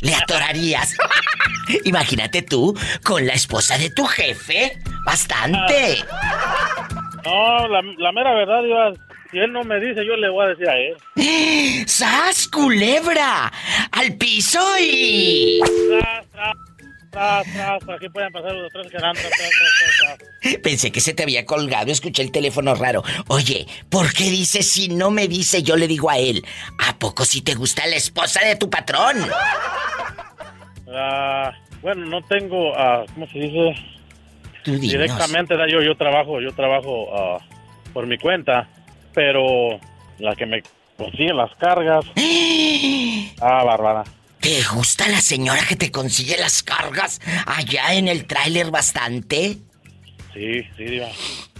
[0.00, 0.96] Le atorarías.
[1.84, 4.78] Imagínate tú con la esposa de tu jefe.
[5.04, 6.04] Bastante.
[7.24, 8.92] No, la, la mera verdad, Diva,
[9.30, 11.86] si él no me dice, yo le voy a decir a él.
[11.86, 13.50] ¡Sas, culebra!
[13.92, 15.60] ¡Al piso y...
[15.88, 16.54] Tras, tras,
[17.12, 20.56] tras, tras, aquí pueden pasar los tres que dan, tras, tras, tras, tras.
[20.62, 23.02] Pensé que se te había colgado, escuché el teléfono raro.
[23.28, 26.42] Oye, ¿por qué dices si no me dice yo le digo a él?
[26.88, 29.18] ¿A poco si te gusta la esposa de tu patrón?
[30.90, 31.52] Ah,
[31.82, 33.74] bueno, no tengo, ah, ¿cómo se dice?
[34.64, 34.78] Tú.
[34.78, 37.38] Directamente, da, yo, yo trabajo, yo trabajo ah,
[37.92, 38.68] por mi cuenta,
[39.12, 39.78] pero
[40.18, 40.62] la que me
[40.96, 42.06] consigue las cargas.
[43.40, 44.04] ah, Bárbara.
[44.42, 49.58] ¿Te gusta la señora que te consigue las cargas allá en el tráiler bastante?
[50.34, 51.08] Sí, sí, Diva.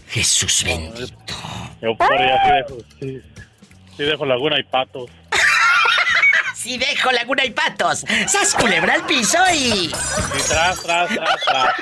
[0.08, 1.34] Jesús bendito.
[1.80, 3.22] Yo por ella sí dejo, sí,
[3.96, 5.08] sí dejo laguna y patos.
[6.56, 9.86] Si dejo laguna y patos, ¡sas culebra al piso y...
[9.86, 9.92] Y
[10.48, 11.74] tras, tras, tras, tras.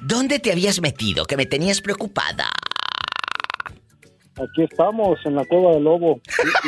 [0.00, 2.50] ¿Dónde te habías metido que me tenías preocupada?
[4.36, 6.20] Aquí estamos, en la cueva del lobo.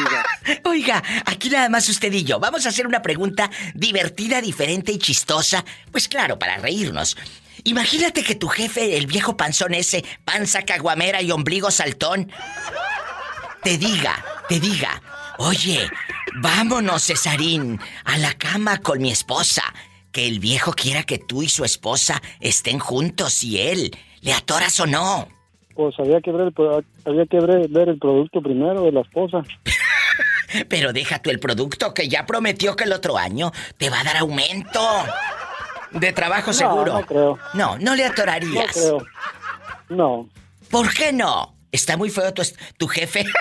[0.64, 2.38] Oiga, aquí nada más usted y yo.
[2.38, 5.64] Vamos a hacer una pregunta divertida, diferente y chistosa.
[5.90, 7.16] Pues claro, para reírnos.
[7.64, 12.30] Imagínate que tu jefe, el viejo panzón ese, panza caguamera y ombligo saltón,
[13.64, 15.02] te diga, te diga,
[15.38, 15.90] oye,
[16.36, 19.64] vámonos, Cesarín, a la cama con mi esposa.
[20.12, 24.78] Que el viejo quiera que tú y su esposa estén juntos y él, ¿le atoras
[24.78, 25.35] o no?
[25.76, 29.42] Pues había que ver el, había que ver, ver el producto primero de la esposa.
[30.68, 34.04] Pero deja tú el producto que ya prometió que el otro año te va a
[34.04, 34.80] dar aumento.
[35.92, 36.94] De trabajo No, seguro.
[36.94, 37.38] no creo.
[37.54, 38.72] No, no le No atorarías.
[38.72, 39.04] creo.
[39.90, 40.28] No.
[40.70, 41.54] ¿Por qué no?
[41.70, 42.42] Está muy feo tu,
[42.78, 43.24] tu jefe.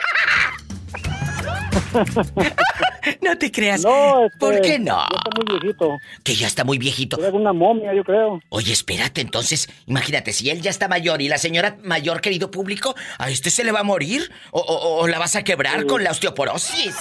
[3.22, 3.82] no te creas.
[3.84, 4.98] No, este, ¿Por qué no?
[4.98, 6.00] Ya está muy viejito.
[6.24, 7.20] Que ya está muy viejito.
[7.20, 8.40] Era una momia, yo creo.
[8.50, 12.96] Oye, espérate, entonces, imagínate, si él ya está mayor y la señora mayor, querido público,
[13.18, 14.32] ¿a este se le va a morir?
[14.52, 15.88] ¿O, o- o la vas a quebrar Sí.
[15.88, 16.96] con la osteoporosis?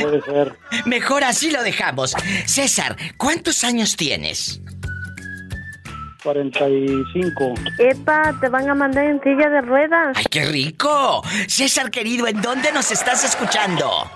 [0.00, 0.52] Puede ser.
[0.86, 2.14] Mejor así lo dejamos.
[2.46, 4.60] César, ¿cuántos años tienes?
[6.22, 7.52] 45.
[7.78, 10.16] Epa, te van a mandar en silla de ruedas.
[10.16, 11.22] ¡Ay, qué rico!
[11.46, 14.10] César querido, ¿en dónde nos estás escuchando?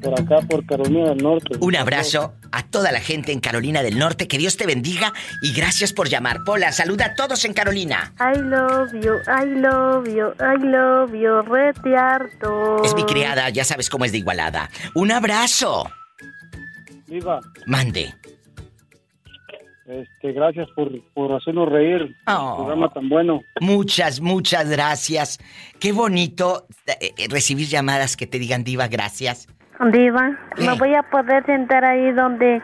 [0.00, 1.58] Por acá, por Carolina del Norte.
[1.60, 4.28] Un abrazo a toda la gente en Carolina del Norte.
[4.28, 6.38] Que Dios te bendiga y gracias por llamar.
[6.44, 8.14] Pola, saluda a todos en Carolina.
[8.18, 12.82] I love you, I love you, I love you, rete harto.
[12.82, 14.70] Es mi criada, ya sabes cómo es de igualada.
[14.94, 15.90] Un abrazo.
[17.06, 18.14] Viva, Mande.
[19.90, 22.14] Este, gracias por, por hacernos reír.
[22.28, 22.58] Oh.
[22.58, 23.42] programa tan bueno.
[23.60, 25.38] Muchas, muchas gracias.
[25.80, 29.48] Qué bonito eh, eh, recibir llamadas que te digan diva, gracias.
[29.88, 32.60] Diva, ¿me voy a poder sentar ahí donde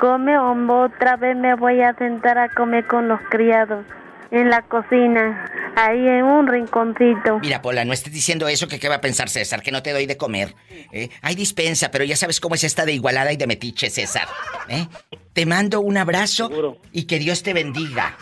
[0.00, 3.84] come o otra vez me voy a sentar a comer con los criados?
[4.30, 7.40] En la cocina, ahí en un rinconcito.
[7.40, 9.90] Mira, Pola, no estés diciendo eso que qué va a pensar César, que no te
[9.90, 10.54] doy de comer.
[10.92, 11.10] ¿eh?
[11.22, 14.28] Hay dispensa, pero ya sabes cómo es esta de igualada y de metiche, César.
[14.68, 14.86] ¿eh?
[15.32, 18.16] Te mando un abrazo y que Dios te bendiga.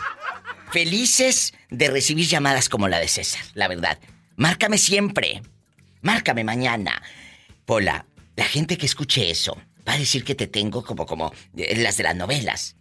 [0.71, 3.99] Felices de recibir llamadas como la de César, la verdad.
[4.35, 5.43] Márcame siempre.
[6.01, 7.03] Márcame mañana.
[7.69, 8.07] Pola,
[8.39, 11.97] la gente que escuche eso va a decir que te tengo como como eh, las
[11.97, 12.77] de las novelas.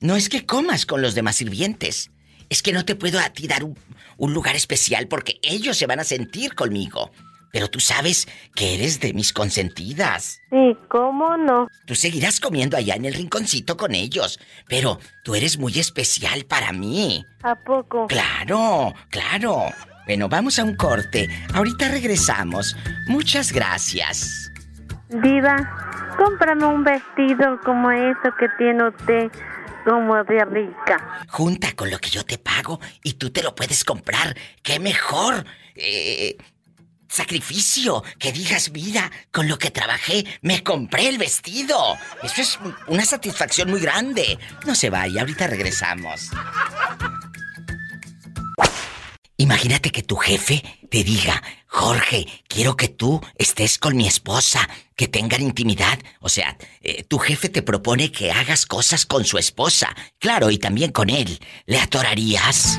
[0.00, 2.10] No es que comas con los demás sirvientes.
[2.48, 3.78] Es que no te puedo a ti dar un,
[4.16, 7.10] un lugar especial porque ellos se van a sentir conmigo.
[7.52, 10.40] Pero tú sabes que eres de mis consentidas.
[10.48, 11.68] Sí, ¿cómo no?
[11.84, 14.40] Tú seguirás comiendo allá en el rinconcito con ellos.
[14.66, 17.22] Pero tú eres muy especial para mí.
[17.42, 18.06] ¿A poco?
[18.06, 19.66] Claro, claro.
[20.06, 21.28] Bueno, vamos a un corte.
[21.52, 22.74] Ahorita regresamos.
[23.08, 24.51] Muchas gracias.
[25.20, 29.30] Diva, cómprame un vestido como eso que tiene usted,
[29.84, 31.24] como de rica.
[31.28, 34.34] Junta con lo que yo te pago y tú te lo puedes comprar.
[34.62, 35.44] ¡Qué mejor!
[35.74, 36.36] Eh,
[37.12, 41.76] sacrificio, que digas, mira, con lo que trabajé, me compré el vestido.
[42.22, 44.38] Eso es una satisfacción muy grande.
[44.66, 46.30] No se vaya, ahorita regresamos.
[49.46, 55.08] Imagínate que tu jefe te diga, Jorge, quiero que tú estés con mi esposa, que
[55.08, 55.98] tengan intimidad.
[56.20, 59.88] O sea, eh, tu jefe te propone que hagas cosas con su esposa.
[60.20, 61.40] Claro, y también con él.
[61.66, 62.78] ¿Le atorarías?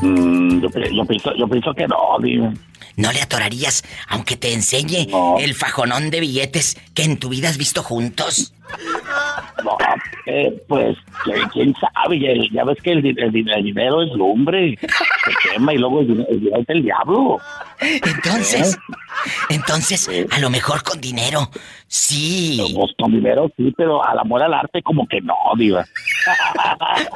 [0.00, 2.50] Mm, yo, pi- yo pienso, yo pienso que no, digo.
[2.96, 5.06] ¿No le atorarías aunque te enseñe
[5.38, 8.52] el fajonón de billetes que en tu vida has visto juntos?
[9.64, 9.76] No,
[10.26, 10.96] eh, pues,
[11.52, 13.18] ¿quién- sabe, ya, ya ves que el, el
[13.48, 14.86] el dinero es lumbre, se
[15.52, 17.38] quema y luego el, dinero- el dinero es el diablo.
[17.80, 18.76] Entonces,
[19.50, 21.48] entonces, a lo mejor con dinero,
[21.86, 22.58] sí.
[22.74, 25.84] Pues con dinero sí, pero al amor al arte como que no, diva.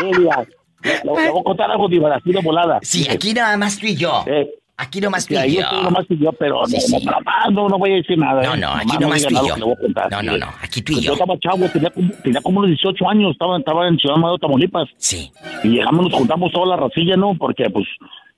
[0.00, 0.46] Diva.
[0.82, 2.78] Le, le voy a contar algo, así de volada.
[2.82, 4.24] Sí, aquí nada más tú y yo.
[4.76, 5.60] Aquí nomás tú y yo.
[5.60, 7.06] estoy nomás tú y yo, pero Sí, no, sí.
[7.52, 8.42] no, no, voy a decir nada.
[8.42, 8.58] No, ¿eh?
[8.58, 9.56] no, aquí Nomás nomás tú y yo.
[9.58, 11.08] No, no, no, aquí tú y Pues yo.
[11.08, 14.38] Yo estaba chavo, tenía, como- tenía como unos 18 años, estaba, estaba en Ciudad Madero,
[14.38, 14.88] Tamaulipas.
[14.96, 15.30] Sí.
[15.64, 17.34] Y llegamos, nos juntamos toda la racilla, ¿no?
[17.34, 17.84] Porque, pues,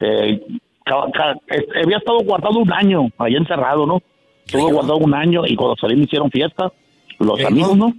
[0.01, 0.41] eh,
[0.85, 4.03] eh, había estado guardado un año, ahí encerrado, ¿no?
[4.45, 6.73] Estuve guardado un año y cuando salí me hicieron fiesta,
[7.21, 7.93] los amigos, ¿no?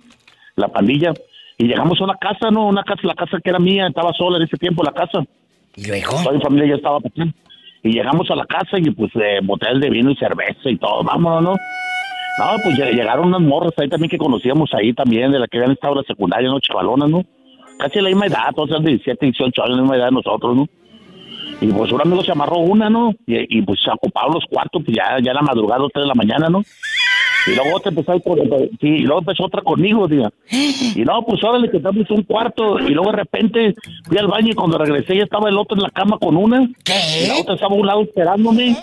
[0.57, 1.13] La pandilla.
[1.63, 2.67] Y llegamos a una casa, ¿no?
[2.67, 5.23] Una casa, la casa que era mía, estaba sola en ese tiempo la casa.
[5.75, 6.11] ¿Y luego?
[6.23, 7.21] Toda mi familia ya estaba aquí.
[7.83, 11.03] Y llegamos a la casa y pues eh, botellas de vino y cerveza y todo,
[11.03, 11.51] vámonos, ¿no?
[11.51, 15.57] No, pues lle- llegaron unas morras ahí también que conocíamos ahí también, de las que
[15.57, 16.59] habían estado en la secundaria, ¿no?
[16.59, 17.23] Chavalonas, ¿no?
[17.79, 20.67] Casi la misma edad, todas de 17, 18 años, la misma edad de nosotros, ¿no?
[21.61, 23.11] Y pues un amigo se amarró una, ¿no?
[23.27, 26.15] Y, y pues se ocuparon los cuartos, pues ya, ya era madrugada, 3 de la
[26.15, 26.61] mañana, ¿no?
[27.45, 28.39] Y luego otra empezó, con-
[28.79, 30.31] sí, y luego empezó otra conmigo, diga.
[30.49, 32.79] Y no, pues órale, que estamos un cuarto.
[32.79, 33.73] Y luego de repente
[34.05, 36.65] fui al baño y cuando regresé ya estaba el otro en la cama con una.
[36.85, 37.23] ¿Qué?
[37.23, 38.77] Y la otra estaba a un lado esperándome.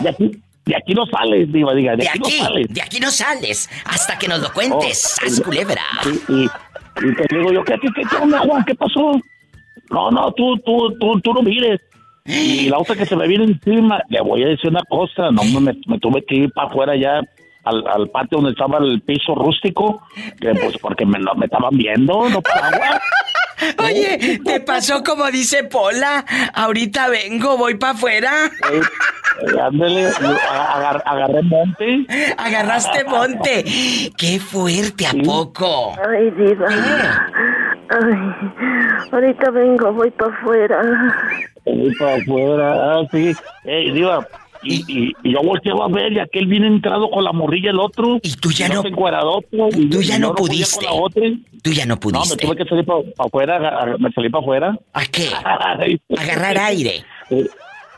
[0.00, 0.30] De aquí,
[0.64, 2.68] de aquí no sales, diva, diga, de, De aquí, aquí, no sales.
[2.68, 5.16] de aquí no sales hasta que nos lo cuentes.
[5.22, 5.82] Oh, ¡Sas, culebra!
[6.28, 8.64] Y, y, y te digo yo, ¿qué, qué, qué, qué onda, Juan?
[8.64, 9.12] ¿Qué pasó?
[9.90, 11.80] No, no, tú, tú, tú, tú no mires.
[12.26, 15.42] Y la otra que se me viene encima, le voy a decir una cosa, no
[15.60, 17.20] me, me tuve que ir para afuera ya
[17.64, 20.02] al, al patio donde estaba el piso rústico,
[20.40, 23.00] que pues porque me, lo- me estaban viendo, no para agua.
[23.84, 26.24] Oye, ¿te pasó como dice Pola?
[26.52, 28.30] Ahorita vengo, voy para afuera.
[28.70, 28.80] Eh,
[29.60, 32.06] ándale, agar- agarré monte.
[32.36, 33.64] Agarraste monte.
[34.16, 35.94] ¡Qué fuerte, ¿a poco?
[36.06, 36.66] Ay, diva.
[37.88, 38.50] Ay,
[39.10, 40.82] ahorita vengo, voy para afuera.
[41.66, 43.32] Ahí para afuera, ah, sí.
[43.64, 44.26] Ey, diva,
[44.62, 47.78] y, y, y yo volteaba a ver y aquel viene entrado con la morrilla el
[47.80, 48.18] otro.
[48.22, 50.86] Y tú ya no- Tú tú ya no pudiste.
[51.62, 52.46] Tú ya no No, me pudiste.
[52.46, 54.78] tuve que salir para afuera, aga- me salí para afuera.
[54.92, 55.28] ¿A qué?
[56.16, 57.04] Agarrar aire.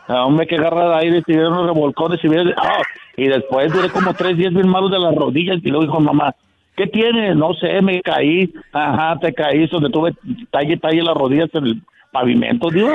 [0.09, 2.55] No, me que agarrar aire, si vieron los revolcones, si vieron...
[2.57, 2.81] ah,
[3.17, 6.35] y después duré como tres días bien malos de las rodillas y luego dijo mamá,
[6.77, 7.37] ¿qué tienes?
[7.37, 8.51] No sé, me caí.
[8.73, 10.15] Ajá, te caí, donde tuve
[10.51, 12.89] talle, talle las rodillas en el pavimento, digo.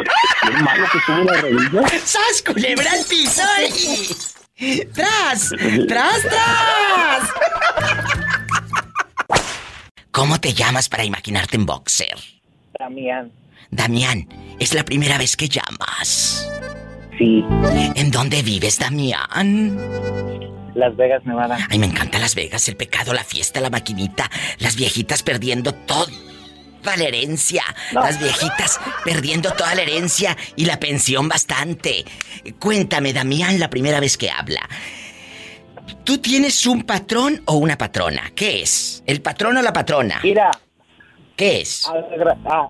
[0.50, 2.02] Bien malo que estuve las rodillas.
[2.04, 3.42] ¡Sas, culebra al piso!
[4.58, 5.50] y- ¡Tras!
[5.88, 7.30] ¡Tras, tras!
[10.12, 12.16] ¿Cómo te llamas para imaginarte en boxer?
[12.80, 13.32] Damián.
[13.72, 14.28] Damián,
[14.60, 16.48] es la primera vez que llamas.
[17.18, 17.44] Sí.
[17.96, 19.78] ¿En dónde vives, Damián?
[20.76, 21.58] Las Vegas, Nevada.
[21.70, 24.30] Ay, me encanta Las Vegas, el pecado, la fiesta, la maquinita,
[24.60, 25.74] las viejitas perdiendo
[26.84, 32.06] toda la herencia, las viejitas perdiendo toda la herencia y la pensión bastante.
[32.60, 34.62] Cuéntame, Damián, la primera vez que habla.
[36.04, 38.32] ¿Tú tienes un patrón o una patrona?
[38.36, 39.04] ¿Qué es?
[39.08, 40.20] ¿El patrón o la patrona?
[40.22, 40.52] Mira.
[41.36, 41.90] ¿Qué es?
[42.46, 42.70] Ah,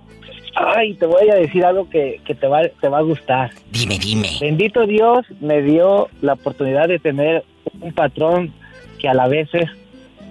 [0.56, 3.52] ay, te voy a decir algo que, que te, va, te va a gustar.
[3.72, 4.38] Dime, dime.
[4.40, 7.44] Bendito Dios me dio la oportunidad de tener
[7.82, 8.54] un patrón
[9.00, 9.70] que a la vez es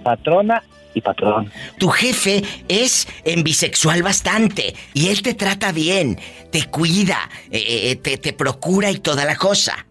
[0.03, 0.63] patrona
[0.93, 1.51] y patrón.
[1.77, 6.19] Tu jefe es en bisexual bastante y él te trata bien,
[6.51, 9.85] te cuida, eh, eh, te, te procura y toda la cosa.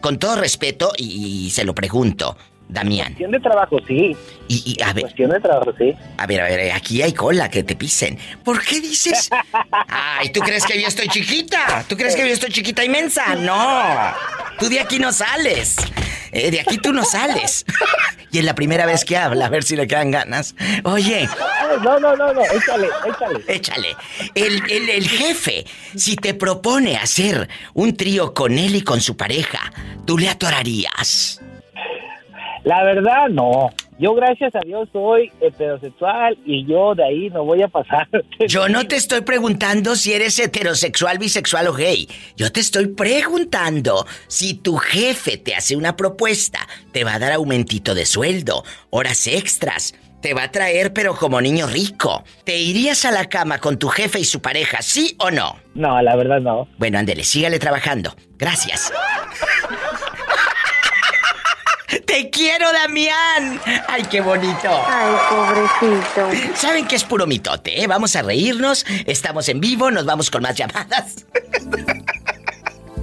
[0.00, 2.36] Con todo respeto, y, y se lo pregunto,
[2.68, 3.08] Damián.
[3.08, 4.16] Cuestión de trabajo, sí.
[4.48, 5.02] Y, y, a ver.
[5.02, 5.94] Cuestión de trabajo, sí.
[6.16, 8.18] A ver, a ver, aquí hay cola que te pisen.
[8.42, 9.28] ¿Por qué dices?
[9.88, 11.84] Ay, ¿tú crees que yo estoy chiquita?
[11.88, 13.34] ¿Tú crees que yo estoy chiquita inmensa?
[13.34, 14.14] No.
[14.58, 15.76] Tú de aquí no sales.
[16.32, 17.64] Eh, de aquí tú no sales.
[18.30, 20.54] y es la primera vez que habla, a ver si le quedan ganas.
[20.84, 21.28] Oye.
[21.82, 23.44] No, no, no, no, échale, échale.
[23.46, 23.96] Échale.
[24.34, 25.64] El, el, el jefe,
[25.96, 29.72] si te propone hacer un trío con él y con su pareja,
[30.06, 31.40] ¿tú le atorarías?
[32.64, 33.70] La verdad, no.
[33.98, 38.08] Yo, gracias a Dios, soy heterosexual y yo de ahí no voy a pasar.
[38.48, 42.08] Yo no te estoy preguntando si eres heterosexual, bisexual o gay.
[42.36, 47.32] Yo te estoy preguntando si tu jefe te hace una propuesta, te va a dar
[47.32, 52.24] aumentito de sueldo, horas extras, te va a traer pero como niño rico.
[52.44, 55.56] ¿Te irías a la cama con tu jefe y su pareja, sí o no?
[55.74, 56.66] No, la verdad no.
[56.78, 58.14] Bueno, ándele, sígale trabajando.
[58.36, 58.92] Gracias.
[62.12, 63.58] ¡Te quiero, Damián!
[63.88, 64.68] ¡Ay, qué bonito!
[64.86, 66.28] Ay, pobrecito.
[66.54, 67.86] ¿Saben que es puro mitote, eh?
[67.86, 71.24] Vamos a reírnos, estamos en vivo, nos vamos con más llamadas.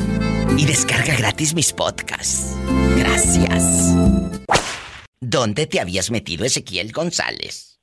[0.57, 2.55] Y descarga gratis mis podcasts.
[2.97, 3.95] Gracias.
[5.21, 7.81] ¿Dónde te habías metido, Ezequiel González?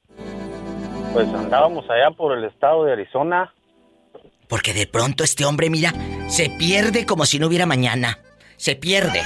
[1.14, 3.52] Pues andábamos allá por el estado de Arizona.
[4.50, 5.94] Porque de pronto este hombre, mira,
[6.28, 8.20] se pierde como si no hubiera mañana.
[8.58, 9.22] Se pierde.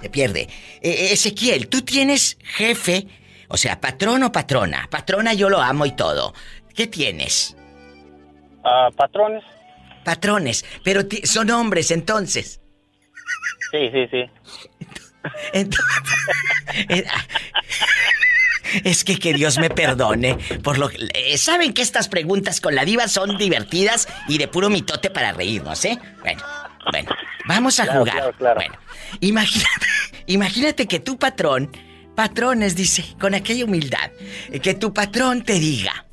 [0.00, 0.48] Se pierde.
[0.80, 3.08] Eh, Ezequiel, tú tienes jefe,
[3.48, 4.88] o sea, patrón o patrona.
[4.88, 6.32] Patrona yo lo amo y todo.
[6.74, 7.56] ¿Qué tienes?
[8.64, 9.42] Ah, patrones.
[10.04, 12.60] Patrones, pero son hombres entonces.
[13.72, 14.24] Sí, sí, sí.
[16.88, 17.24] Eh, ah,
[18.84, 20.98] Es que que Dios me perdone por lo que...
[21.14, 25.32] eh, Saben que estas preguntas con la diva son divertidas y de puro mitote para
[25.32, 25.98] reírnos, ¿eh?
[26.20, 26.42] Bueno,
[26.90, 27.10] bueno,
[27.46, 28.14] vamos a Claro, jugar.
[28.16, 28.54] claro, claro.
[28.56, 28.74] Bueno,
[29.20, 29.86] imagínate,
[30.26, 31.70] imagínate que tu patrón,
[32.14, 34.10] patrones, dice, con aquella humildad,
[34.50, 36.06] eh, que tu patrón te diga,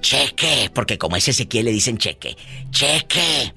[0.00, 2.36] cheque, porque como es Ezequiel le dicen cheque,
[2.70, 3.54] cheque,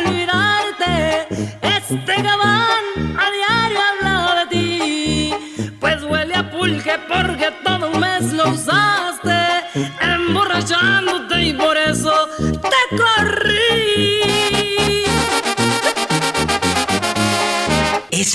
[1.62, 2.86] Este gabán
[3.20, 5.34] a diario habla de ti,
[5.82, 7.35] pues huele a pulque porque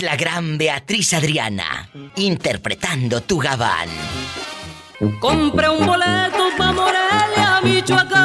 [0.00, 3.90] Es la gran Beatriz Adriana, interpretando tu gabán.
[5.20, 8.16] Compré un boleto pa' Morelia, Michoacán.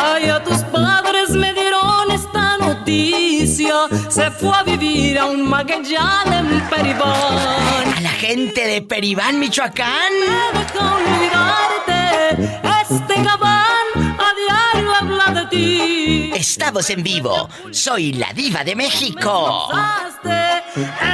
[0.00, 3.88] Ay, a tus padres me dieron esta noticia.
[4.08, 7.94] Se fue a vivir a un Magallanes en Peribán.
[7.96, 10.12] A la gente de Peribán, Michoacán.
[10.28, 16.30] No deja olvidarte, este gabán a diario habla de ti.
[16.34, 17.48] Estamos en vivo.
[17.70, 19.68] Soy la diva de México.
[19.70, 20.62] Pasaste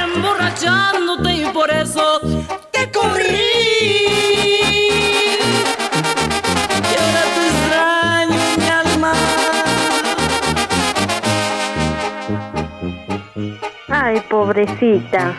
[0.03, 2.19] emborrachándote y por eso
[2.71, 3.37] te corrí.
[6.71, 9.13] Y ahora te extraño, mi alma.
[13.89, 15.35] Ay, pobrecita.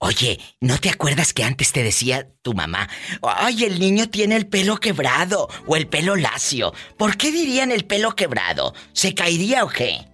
[0.00, 2.88] Oye, ¿no te acuerdas que antes te decía tu mamá,
[3.20, 6.72] ay, el niño tiene el pelo quebrado o el pelo lacio?
[6.96, 8.74] ¿Por qué dirían el pelo quebrado?
[8.92, 10.06] ¿Se caería o qué?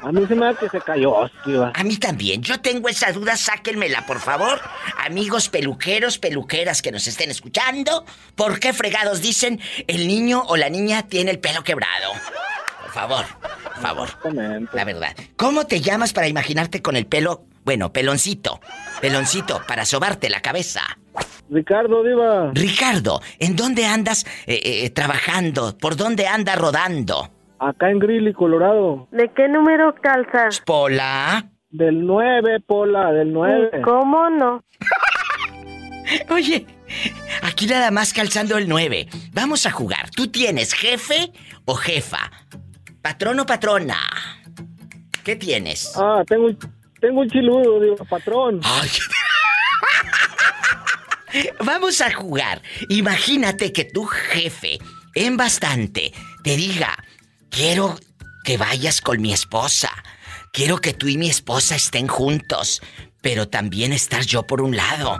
[0.00, 1.72] A mí se me da que se cayó, hostia.
[1.74, 2.42] A mí también.
[2.42, 4.60] Yo tengo esa duda, sáquenmela, por favor.
[4.96, 8.04] Amigos peluqueros, peluqueras que nos estén escuchando,
[8.34, 12.12] ¿por qué fregados dicen el niño o la niña tiene el pelo quebrado?
[12.92, 13.24] Por favor,
[13.64, 14.08] por favor.
[14.74, 15.16] La verdad.
[15.36, 18.60] ¿Cómo te llamas para imaginarte con el pelo, bueno, peloncito?
[19.00, 20.82] Peloncito, para sobarte la cabeza.
[21.48, 22.50] Ricardo, diva.
[22.52, 25.76] Ricardo, ¿en dónde andas eh, eh, trabajando?
[25.78, 27.30] ¿Por dónde andas rodando?
[27.58, 29.08] Acá en Greeley, Colorado.
[29.10, 30.60] ¿De qué número calzas?
[30.60, 31.46] Pola.
[31.70, 33.80] Del 9, Pola, del 9.
[33.84, 34.62] ¿Cómo no?
[36.30, 36.66] Oye,
[37.42, 39.08] aquí nada más calzando el 9.
[39.32, 40.10] Vamos a jugar.
[40.10, 41.32] ¿Tú tienes jefe
[41.64, 42.30] o jefa?
[43.02, 43.98] ¿Patrón o patrona?
[45.24, 45.92] ¿Qué tienes?
[45.96, 46.58] Ah, tengo, un-
[47.00, 48.60] tengo un chiludo, digo, patrón.
[48.64, 48.90] Ay.
[51.64, 52.60] Vamos a jugar.
[52.88, 54.78] Imagínate que tu jefe,
[55.14, 56.12] en bastante,
[56.44, 56.96] te diga,
[57.50, 57.98] quiero
[58.44, 59.90] que vayas con mi esposa.
[60.52, 62.82] Quiero que tú y mi esposa estén juntos,
[63.22, 65.18] pero también estar yo por un lado.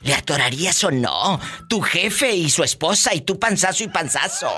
[0.00, 1.38] ¿Le atorarías o no?
[1.68, 4.50] Tu jefe y su esposa y tú panzazo y panzazo.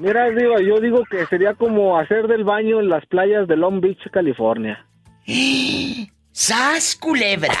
[0.00, 3.82] Mira, digo, yo digo que sería como hacer del baño en las playas de Long
[3.82, 4.86] Beach, California.
[6.32, 7.52] ¡Sas, culebra!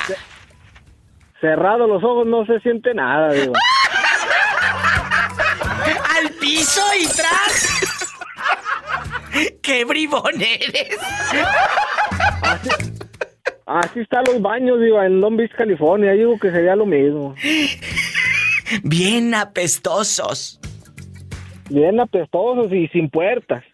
[1.38, 3.52] Cerrado los ojos no se siente nada, digo.
[6.16, 7.68] ¡Al piso y tras!
[9.60, 10.96] ¡Qué bribón eres!
[13.66, 16.12] Así están los baños, digo, en Long Beach, California.
[16.12, 17.34] Digo que sería lo mismo.
[18.82, 20.58] Bien apestosos.
[21.70, 23.64] Bien apestosos y sin puertas.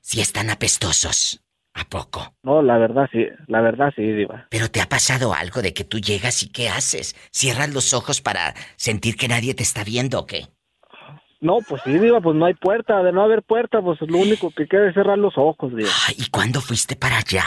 [0.00, 1.42] Si están apestosos.
[1.74, 2.34] ¿A poco?
[2.42, 4.46] No, la verdad sí, la verdad sí, diva.
[4.50, 7.14] Pero te ha pasado algo de que tú llegas y ¿qué haces?
[7.30, 10.48] ¿Cierras los ojos para sentir que nadie te está viendo o qué?
[11.40, 13.00] No, pues sí, diva, pues no hay puerta.
[13.04, 15.90] De no haber puerta, pues lo único que queda es cerrar los ojos, diva.
[16.16, 17.44] ¿Y cuándo fuiste para allá?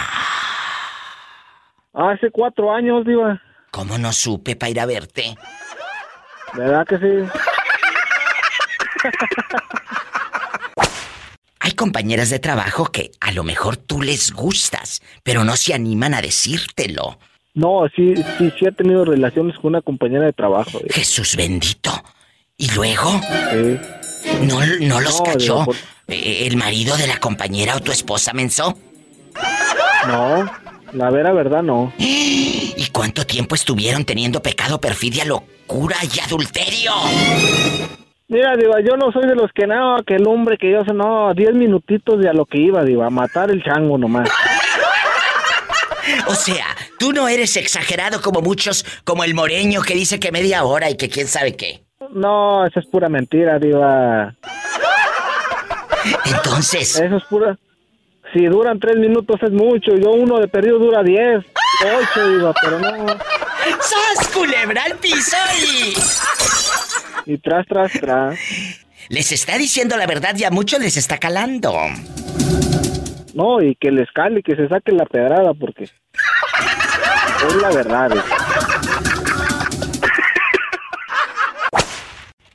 [1.94, 3.42] Hace cuatro años, diva.
[3.70, 5.36] ¿Cómo no supe para ir a verte?
[6.56, 7.30] ¿Verdad que sí?
[11.60, 16.14] Hay compañeras de trabajo que a lo mejor tú les gustas, pero no se animan
[16.14, 17.20] a decírtelo.
[17.54, 20.80] No, sí, sí, sí he tenido relaciones con una compañera de trabajo.
[20.80, 20.94] diva.
[20.94, 21.92] Jesús bendito.
[22.58, 23.20] ¿Y luego?
[23.52, 23.80] Sí.
[24.44, 25.76] ¿No, no los No, cachó digo, por-
[26.08, 28.78] eh, el marido de la compañera o tu esposa, menso?
[30.08, 30.46] No,
[30.94, 31.94] la vera verdad no.
[32.82, 36.92] ¿Y cuánto tiempo estuvieron teniendo pecado, perfidia, locura y adulterio?
[38.28, 40.92] Mira, diva, yo no soy de los que no, que el hombre que yo sé,
[40.92, 44.28] no, diez minutitos de a lo que iba, diva, a matar el chango nomás.
[46.26, 46.66] O sea,
[46.98, 50.98] tú no eres exagerado como muchos, como el moreño que dice que media hora y
[50.98, 51.84] que quién sabe qué.
[52.12, 54.34] No, eso es pura mentira, diva.
[56.26, 57.00] Entonces.
[57.00, 57.60] Eso es pura.
[58.34, 59.96] Si duran tres minutos es mucho.
[59.96, 61.46] Yo uno de perdido dura diez,
[61.86, 63.08] ocho, diva, pero no.
[63.08, 65.94] ¡Sas, culebra al piso y...
[67.34, 68.40] Y tras, tras, tras.
[69.10, 71.74] Les está diciendo la verdad y a muchos les está calando.
[73.34, 75.84] No, y que les cale, que se saque la pedrada, porque.
[75.84, 78.12] Es la verdad.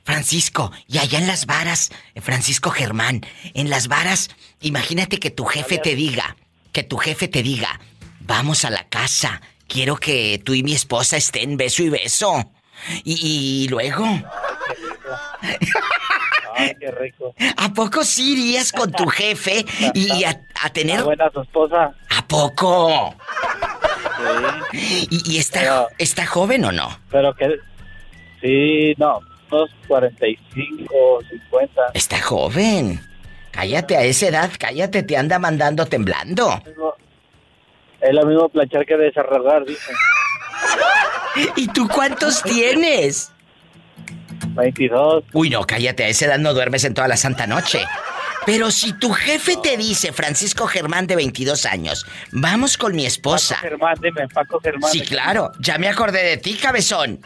[0.03, 3.21] Francisco, y allá en las varas, eh, Francisco Germán,
[3.53, 4.29] en las varas,
[4.61, 6.37] imagínate que tu jefe te diga,
[6.71, 7.79] que tu jefe te diga,
[8.27, 12.51] vamos a la casa, quiero que tú y mi esposa estén beso y beso.
[13.03, 14.05] ¿Y, y luego?
[16.55, 17.33] Ay, qué rico.
[17.57, 21.03] ¿A poco sí irías con tu jefe y a, a tener...
[21.03, 21.93] buena tu esposa.
[22.09, 23.15] ¿A poco?
[24.71, 25.07] Sí.
[25.09, 26.99] ¿Y, y está, Pero- está joven o no?
[27.09, 27.47] Pero que...
[28.41, 29.19] Sí, no.
[29.49, 31.81] Unos 45, 50.
[31.93, 33.01] Está joven.
[33.51, 36.61] Cállate a esa edad, cállate, te anda mandando temblando.
[38.01, 39.95] Es lo mismo planchar que desarrollar, dicen.
[41.55, 43.31] ¿Y tú cuántos tienes?
[44.55, 45.23] 22.
[45.33, 47.85] Uy, no, cállate, a esa edad no duermes en toda la santa noche.
[48.45, 53.55] Pero si tu jefe te dice, Francisco Germán de 22 años, vamos con mi esposa.
[53.55, 54.91] Paco Germán, dime, Paco Germán.
[54.91, 57.19] Sí, claro, ya me acordé de ti, cabezón.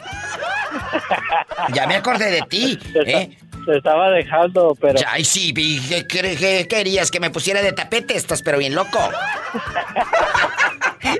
[1.74, 3.38] Ya me acordé de ti, ¿eh?
[3.64, 4.98] Se estaba dejando, pero...
[5.06, 7.10] Ay, sí, vi, ¿qué, qué- qué querías?
[7.10, 8.16] ¿Que me pusiera de tapete?
[8.16, 8.98] Estás pero bien loco.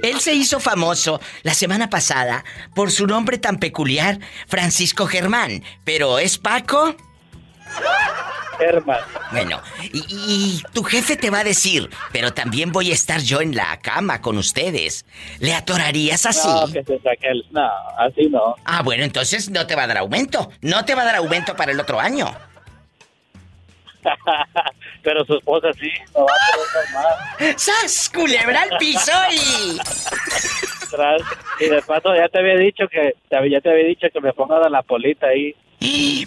[0.02, 2.44] Él se hizo famoso la semana pasada
[2.74, 5.62] por su nombre tan peculiar, Francisco Germán.
[5.84, 6.94] Pero ¿es Paco?
[8.58, 9.00] Germán.
[9.32, 9.60] Bueno,
[9.92, 13.56] y, y tu jefe te va a decir, pero también voy a estar yo en
[13.56, 15.04] la cama con ustedes.
[15.40, 16.48] ¿Le atorarías así?
[16.48, 17.44] No, que se saque el...
[17.50, 17.68] No,
[17.98, 18.54] así no.
[18.64, 20.50] Ah, bueno, entonces no te va a dar aumento.
[20.60, 22.32] No te va a dar aumento para el otro año.
[25.02, 27.62] pero su esposa sí, no va a poder más.
[27.62, 28.10] ¡Sas!
[28.12, 29.78] Culebra al piso y...
[30.90, 31.22] Tras-
[31.60, 33.14] Y de paso ya te había dicho que...
[33.30, 35.54] Ya te había dicho que me ponga la polita ahí.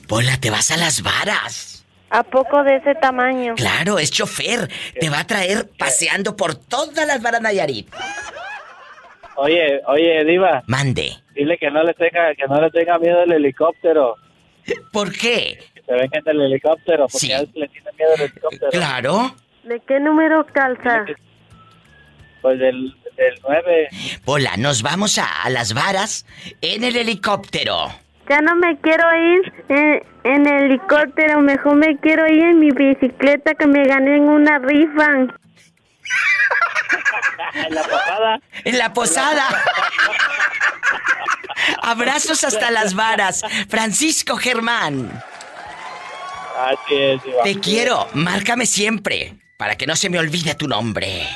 [0.07, 1.85] Pola, te vas a las varas.
[2.09, 3.55] ¿A poco de ese tamaño?
[3.55, 4.69] Claro, es chofer.
[4.99, 7.87] Te va a traer paseando por todas las varas Nayarit.
[9.37, 10.63] Oye, oye, Diva.
[10.67, 11.11] Mande.
[11.33, 14.15] Dile que no le tenga, que no le tenga miedo el helicóptero.
[14.91, 15.59] ¿Por qué?
[15.85, 17.31] Se venga en el helicóptero, porque Sí.
[17.31, 18.71] a él le tiene miedo el helicóptero.
[18.71, 19.35] Claro.
[19.63, 21.05] ¿De qué número calza?
[22.41, 23.89] Pues del, del 9.
[24.23, 26.25] Pola, nos vamos a, a las varas
[26.61, 27.89] en el helicóptero.
[28.29, 33.53] Ya no me quiero ir en, en helicóptero, mejor me quiero ir en mi bicicleta
[33.53, 35.07] que me gané en una rifa.
[37.53, 38.39] En la posada.
[38.65, 39.45] En la posada.
[41.81, 43.43] Abrazos hasta las varas.
[43.69, 45.23] Francisco Germán.
[46.57, 47.43] Así es, Diva.
[47.43, 48.07] Te quiero.
[48.13, 49.37] Márcame siempre.
[49.57, 51.27] Para que no se me olvide tu nombre.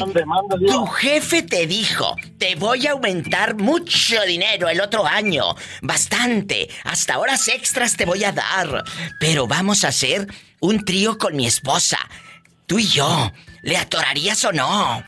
[0.68, 7.20] tu jefe te dijo, te voy a aumentar mucho dinero el otro año, bastante, hasta
[7.20, 8.84] horas extras te voy a dar,
[9.20, 10.28] pero vamos a hacer
[10.60, 11.98] un trío con mi esposa.
[12.68, 13.32] Tú y yo,
[13.62, 15.04] ¿le atorarías o no?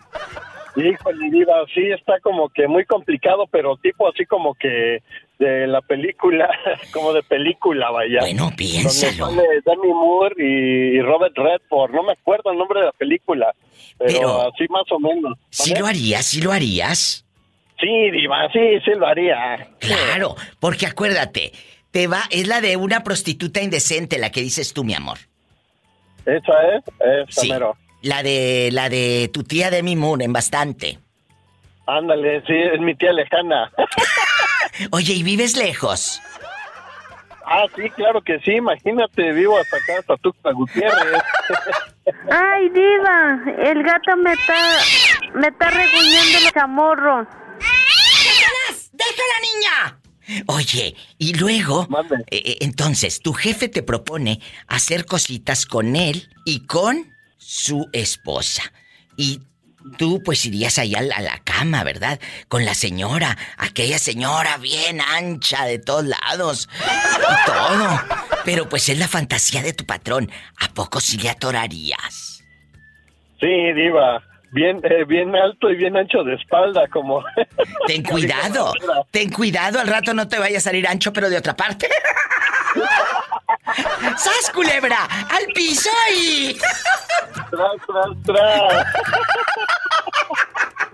[0.76, 5.02] Híjole, Diva, sí está como que muy complicado, pero tipo así como que
[5.40, 6.49] de la película,
[6.94, 8.20] como de película, vaya.
[8.22, 9.28] Bueno, piénsalo.
[9.28, 13.53] Donde sale Demi Moore y Robert Redford, no me acuerdo el nombre de la película,
[13.98, 15.38] pero, Pero- así más o menos.
[15.49, 16.26] ¿Sí lo harías?
[16.26, 17.26] ¿Sí lo harías?
[17.80, 19.68] Sí, Diva, sí, sí lo haría.
[19.80, 21.52] Claro, porque acuérdate,
[21.91, 25.18] te va, es la de una prostituta indecente la que dices tú, mi amor.
[26.26, 26.84] Esa es,
[27.30, 27.49] esa Sí.
[27.49, 27.76] mero.
[28.02, 30.99] La de la de tu tía Demi Moore en bastante.
[31.88, 33.72] Ándale, sí, es mi tía lejana.
[34.92, 36.22] Oye, ¿y vives lejos?
[37.46, 41.22] ah, sí, claro que sí, imagínate, vivo hasta acá, hasta Tuxtla Gutiérrez.
[42.32, 44.80] Ay, diva, el gato me está,
[45.34, 47.28] me está reguñando los chamorros.
[48.92, 50.00] ¡Déjala, niña!
[50.48, 51.88] Oye, y luego,
[52.32, 58.64] eh, eh, entonces, tu jefe te propone hacer cositas con él y con su esposa.
[59.18, 59.42] Y
[59.98, 62.20] tú, pues, irías ahí a la, a la cama, ¿verdad?
[62.48, 68.02] Con la señora, aquella señora bien ancha de todos lados y todo.
[68.44, 70.32] Pero, pues, es la fantasía de tu patrón.
[70.60, 72.44] ¿A poco sí le atorarías?
[73.40, 77.24] Sí, Diva, bien, eh, bien alto y bien ancho de espalda, como...
[77.88, 78.74] Ten cuidado,
[79.12, 81.88] ten cuidado, al rato no te vaya a salir ancho, pero de otra parte.
[84.18, 85.08] ¡Sas, culebra!
[85.30, 86.58] ¡Al piso y...
[87.50, 88.86] tras, tras, tras.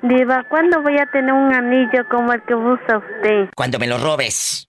[0.01, 3.49] Diva, ¿cuándo voy a tener un anillo como el que usa usted?
[3.55, 4.67] Cuando me lo robes.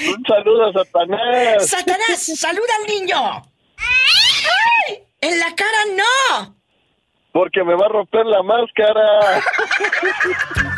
[0.00, 1.68] Un saludo a Satanás.
[1.68, 2.38] ¡Satanás!
[2.38, 3.42] ¡Saluda al niño!
[3.78, 5.04] ¡Ay!
[5.20, 6.56] ¡En la cara no!
[7.32, 9.42] Porque me va a romper la máscara.